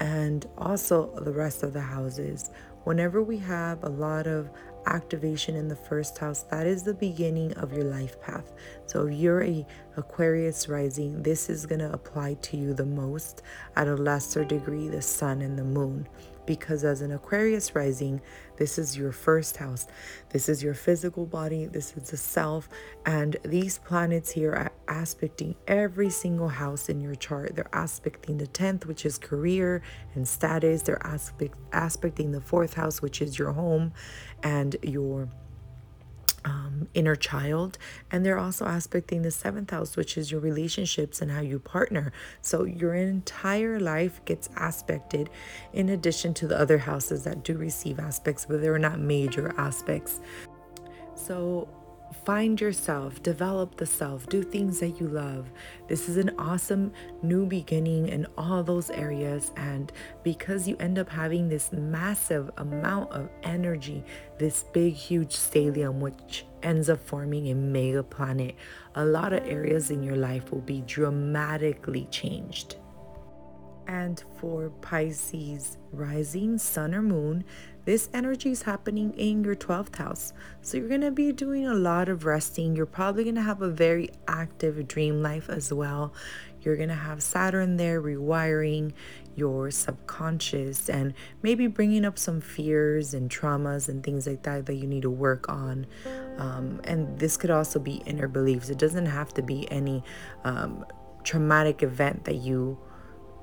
and 0.00 0.46
also 0.58 1.14
the 1.20 1.32
rest 1.32 1.62
of 1.62 1.72
the 1.72 1.80
houses. 1.80 2.50
Whenever 2.84 3.22
we 3.22 3.38
have 3.38 3.84
a 3.84 3.88
lot 3.88 4.26
of 4.26 4.50
activation 4.86 5.56
in 5.56 5.68
the 5.68 5.76
first 5.76 6.18
house, 6.18 6.42
that 6.44 6.66
is 6.66 6.82
the 6.82 6.94
beginning 6.94 7.52
of 7.54 7.72
your 7.72 7.84
life 7.84 8.20
path. 8.20 8.52
So 8.86 9.06
if 9.06 9.14
you're 9.14 9.42
a 9.42 9.66
Aquarius 9.96 10.68
rising, 10.68 11.22
this 11.22 11.50
is 11.50 11.66
going 11.66 11.80
to 11.80 11.92
apply 11.92 12.34
to 12.42 12.56
you 12.56 12.74
the 12.74 12.86
most 12.86 13.42
at 13.76 13.88
a 13.88 13.94
lesser 13.94 14.44
degree, 14.44 14.88
the 14.88 15.02
sun 15.02 15.42
and 15.42 15.58
the 15.58 15.64
moon. 15.64 16.06
Because 16.46 16.84
as 16.84 17.00
an 17.00 17.12
Aquarius 17.12 17.74
rising, 17.74 18.20
this 18.56 18.78
is 18.78 18.96
your 18.96 19.12
first 19.12 19.56
house. 19.56 19.86
This 20.30 20.48
is 20.48 20.62
your 20.62 20.74
physical 20.74 21.26
body. 21.26 21.66
This 21.66 21.96
is 21.96 22.10
the 22.10 22.16
self. 22.16 22.68
And 23.06 23.36
these 23.44 23.78
planets 23.78 24.30
here 24.30 24.52
are 24.52 24.72
aspecting 24.88 25.54
every 25.66 26.10
single 26.10 26.48
house 26.48 26.88
in 26.88 27.00
your 27.00 27.14
chart. 27.14 27.54
They're 27.54 27.68
aspecting 27.72 28.38
the 28.38 28.46
10th, 28.46 28.86
which 28.86 29.06
is 29.06 29.18
career 29.18 29.82
and 30.14 30.26
status. 30.26 30.82
They're 30.82 31.04
aspect, 31.06 31.54
aspecting 31.72 32.32
the 32.32 32.40
fourth 32.40 32.74
house, 32.74 33.02
which 33.02 33.22
is 33.22 33.38
your 33.38 33.52
home 33.52 33.92
and 34.42 34.76
your 34.82 35.28
um, 36.44 36.88
inner 36.94 37.16
child. 37.16 37.78
And 38.10 38.24
they're 38.24 38.38
also 38.38 38.64
aspecting 38.64 39.22
the 39.22 39.30
seventh 39.30 39.70
house, 39.70 39.96
which 39.96 40.16
is 40.16 40.30
your 40.30 40.40
relationships 40.40 41.20
and 41.20 41.30
how 41.30 41.40
you 41.40 41.58
partner. 41.58 42.12
So 42.40 42.64
your 42.64 42.94
entire 42.94 43.78
life 43.80 44.24
gets 44.24 44.48
aspected 44.56 45.30
in 45.72 45.90
addition 45.90 46.34
to 46.34 46.46
the 46.46 46.58
other 46.58 46.78
houses 46.78 47.24
that 47.24 47.44
do 47.44 47.56
receive 47.56 47.98
aspects, 47.98 48.46
but 48.46 48.60
they're 48.60 48.78
not 48.78 48.98
major 48.98 49.54
aspects. 49.56 50.20
So 51.14 51.68
Find 52.12 52.60
yourself, 52.60 53.22
develop 53.22 53.76
the 53.76 53.86
self, 53.86 54.28
do 54.28 54.42
things 54.42 54.80
that 54.80 55.00
you 55.00 55.08
love. 55.08 55.50
This 55.88 56.08
is 56.08 56.18
an 56.18 56.30
awesome 56.38 56.92
new 57.22 57.46
beginning 57.46 58.08
in 58.08 58.26
all 58.36 58.62
those 58.62 58.90
areas. 58.90 59.50
And 59.56 59.90
because 60.22 60.68
you 60.68 60.76
end 60.78 60.98
up 60.98 61.08
having 61.08 61.48
this 61.48 61.72
massive 61.72 62.50
amount 62.58 63.10
of 63.12 63.28
energy, 63.42 64.04
this 64.38 64.64
big, 64.72 64.94
huge 64.94 65.34
stellium, 65.34 66.00
which 66.00 66.44
ends 66.62 66.88
up 66.88 67.04
forming 67.04 67.50
a 67.50 67.54
mega 67.54 68.02
planet, 68.02 68.54
a 68.94 69.04
lot 69.04 69.32
of 69.32 69.44
areas 69.46 69.90
in 69.90 70.02
your 70.02 70.16
life 70.16 70.52
will 70.52 70.60
be 70.60 70.82
dramatically 70.82 72.06
changed. 72.10 72.76
And 73.88 74.22
for 74.38 74.70
Pisces 74.80 75.78
rising, 75.92 76.56
sun 76.56 76.94
or 76.94 77.02
moon, 77.02 77.44
this 77.84 78.08
energy 78.14 78.50
is 78.50 78.62
happening 78.62 79.12
in 79.14 79.44
your 79.44 79.56
12th 79.56 79.96
house. 79.96 80.32
So 80.60 80.78
you're 80.78 80.88
going 80.88 81.00
to 81.00 81.10
be 81.10 81.32
doing 81.32 81.66
a 81.66 81.74
lot 81.74 82.08
of 82.08 82.24
resting. 82.24 82.76
You're 82.76 82.86
probably 82.86 83.24
going 83.24 83.34
to 83.36 83.42
have 83.42 83.62
a 83.62 83.70
very 83.70 84.10
active 84.28 84.86
dream 84.86 85.22
life 85.22 85.48
as 85.48 85.72
well. 85.72 86.12
You're 86.62 86.76
going 86.76 86.90
to 86.90 86.94
have 86.94 87.22
Saturn 87.22 87.76
there 87.76 88.00
rewiring 88.00 88.92
your 89.34 89.70
subconscious 89.70 90.88
and 90.88 91.14
maybe 91.42 91.66
bringing 91.66 92.04
up 92.04 92.18
some 92.18 92.40
fears 92.40 93.14
and 93.14 93.30
traumas 93.30 93.88
and 93.88 94.04
things 94.04 94.26
like 94.26 94.42
that 94.44 94.66
that 94.66 94.74
you 94.74 94.86
need 94.86 95.02
to 95.02 95.10
work 95.10 95.48
on. 95.48 95.86
Um, 96.38 96.80
and 96.84 97.18
this 97.18 97.36
could 97.36 97.50
also 97.50 97.80
be 97.80 98.02
inner 98.06 98.28
beliefs. 98.28 98.70
It 98.70 98.78
doesn't 98.78 99.06
have 99.06 99.34
to 99.34 99.42
be 99.42 99.70
any 99.72 100.04
um, 100.44 100.84
traumatic 101.24 101.82
event 101.82 102.24
that 102.24 102.36
you 102.36 102.78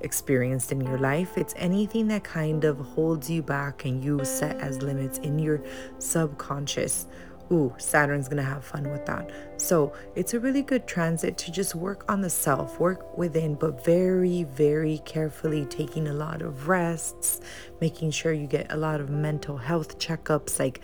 experienced 0.00 0.72
in 0.72 0.80
your 0.80 0.98
life. 0.98 1.36
It's 1.36 1.54
anything 1.56 2.08
that 2.08 2.24
kind 2.24 2.64
of 2.64 2.78
holds 2.78 3.30
you 3.30 3.42
back 3.42 3.84
and 3.84 4.02
you 4.02 4.24
set 4.24 4.56
as 4.60 4.82
limits 4.82 5.18
in 5.18 5.38
your 5.38 5.62
subconscious. 5.98 7.06
Ooh, 7.52 7.74
Saturn's 7.78 8.28
gonna 8.28 8.44
have 8.44 8.64
fun 8.64 8.88
with 8.90 9.04
that. 9.06 9.28
So 9.56 9.92
it's 10.14 10.34
a 10.34 10.40
really 10.40 10.62
good 10.62 10.86
transit 10.86 11.36
to 11.38 11.50
just 11.50 11.74
work 11.74 12.04
on 12.08 12.20
the 12.20 12.30
self, 12.30 12.78
work 12.78 13.18
within, 13.18 13.54
but 13.56 13.84
very, 13.84 14.44
very 14.44 14.98
carefully 14.98 15.64
taking 15.64 16.06
a 16.06 16.12
lot 16.12 16.42
of 16.42 16.68
rests, 16.68 17.40
making 17.80 18.12
sure 18.12 18.32
you 18.32 18.46
get 18.46 18.70
a 18.70 18.76
lot 18.76 19.00
of 19.00 19.10
mental 19.10 19.56
health 19.56 19.98
checkups, 19.98 20.60
like 20.60 20.80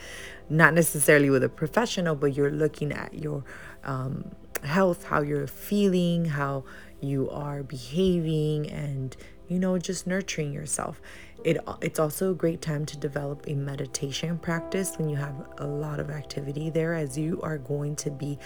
not 0.50 0.74
necessarily 0.74 1.30
with 1.30 1.44
a 1.44 1.48
professional, 1.48 2.16
but 2.16 2.34
you're 2.34 2.50
looking 2.50 2.90
at 2.90 3.14
your 3.14 3.44
um, 3.84 4.32
health, 4.64 5.04
how 5.04 5.22
you're 5.22 5.46
feeling, 5.46 6.24
how 6.24 6.64
you 7.00 7.30
are 7.30 7.62
behaving 7.62 8.70
and 8.70 9.16
you 9.48 9.58
know 9.58 9.78
just 9.78 10.06
nurturing 10.06 10.52
yourself. 10.52 11.00
It 11.44 11.58
it's 11.80 11.98
also 11.98 12.32
a 12.32 12.34
great 12.34 12.60
time 12.62 12.86
to 12.86 12.96
develop 12.96 13.46
a 13.46 13.54
meditation 13.54 14.38
practice 14.38 14.96
when 14.96 15.08
you 15.08 15.16
have 15.16 15.34
a 15.58 15.66
lot 15.66 16.00
of 16.00 16.10
activity 16.10 16.70
there 16.70 16.94
as 16.94 17.16
you 17.16 17.40
are 17.42 17.58
going 17.58 17.96
to 17.96 18.10
be 18.10 18.38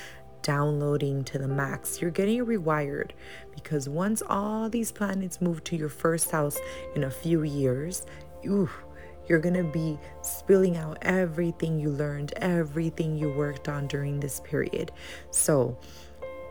downloading 0.43 1.23
to 1.25 1.39
the 1.39 1.49
max. 1.49 2.01
You're 2.01 2.11
getting 2.11 2.45
rewired 2.45 3.11
because 3.55 3.89
once 3.89 4.23
all 4.29 4.69
these 4.69 4.91
planets 4.91 5.41
move 5.41 5.63
to 5.65 5.77
your 5.77 5.89
first 5.89 6.31
house 6.31 6.59
in 6.95 7.05
a 7.05 7.11
few 7.11 7.43
years 7.43 8.07
ooh, 8.47 8.71
you're 9.29 9.39
to 9.39 9.63
be 9.65 9.99
spilling 10.23 10.77
out 10.77 10.99
everything 11.03 11.79
you 11.79 11.91
learned 11.91 12.33
everything 12.37 13.17
you 13.17 13.31
worked 13.31 13.69
on 13.69 13.87
during 13.87 14.19
this 14.19 14.41
period. 14.41 14.93
So 15.31 15.79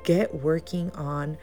get 0.04 0.34
working 0.34 0.92
on 0.92 1.38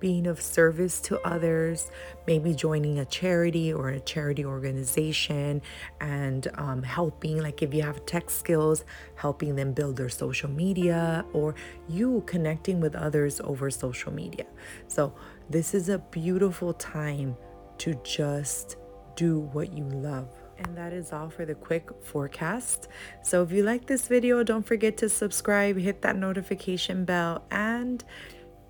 being 0.00 0.26
of 0.26 0.40
service 0.40 1.00
to 1.02 1.20
others, 1.20 1.90
maybe 2.26 2.54
joining 2.54 2.98
a 2.98 3.04
charity 3.04 3.72
or 3.72 3.90
a 3.90 4.00
charity 4.00 4.44
organization 4.44 5.62
and 6.00 6.48
um, 6.54 6.82
helping, 6.82 7.42
like 7.42 7.62
if 7.62 7.72
you 7.74 7.82
have 7.82 8.04
tech 8.06 8.30
skills, 8.30 8.84
helping 9.14 9.56
them 9.56 9.72
build 9.72 9.96
their 9.96 10.08
social 10.08 10.50
media 10.50 11.24
or 11.32 11.54
you 11.88 12.22
connecting 12.26 12.80
with 12.80 12.94
others 12.94 13.40
over 13.44 13.70
social 13.70 14.12
media. 14.12 14.46
So, 14.88 15.14
this 15.48 15.74
is 15.74 15.88
a 15.88 15.98
beautiful 15.98 16.74
time 16.74 17.36
to 17.78 17.94
just 18.02 18.76
do 19.14 19.40
what 19.40 19.72
you 19.72 19.84
love. 19.84 20.28
And 20.58 20.76
that 20.76 20.92
is 20.92 21.12
all 21.12 21.28
for 21.28 21.44
the 21.44 21.54
quick 21.54 21.90
forecast. 22.02 22.88
So 23.22 23.42
if 23.42 23.52
you 23.52 23.62
like 23.62 23.86
this 23.86 24.08
video, 24.08 24.42
don't 24.42 24.64
forget 24.64 24.96
to 24.98 25.08
subscribe, 25.08 25.76
hit 25.76 26.02
that 26.02 26.16
notification 26.16 27.04
bell, 27.04 27.44
and 27.50 28.02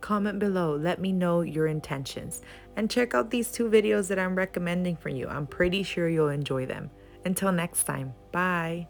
Comment 0.01 0.38
below, 0.38 0.76
let 0.76 1.01
me 1.01 1.12
know 1.12 1.40
your 1.40 1.66
intentions. 1.66 2.42
And 2.76 2.90
check 2.90 3.14
out 3.14 3.30
these 3.30 3.51
two 3.51 3.68
videos 3.68 4.09
that 4.09 4.18
I'm 4.18 4.34
recommending 4.34 4.97
for 4.97 5.09
you. 5.09 5.28
I'm 5.28 5.47
pretty 5.47 5.82
sure 5.82 6.09
you'll 6.09 6.28
enjoy 6.28 6.66
them. 6.66 6.90
Until 7.24 7.51
next 7.51 7.84
time, 7.84 8.14
bye. 8.32 8.86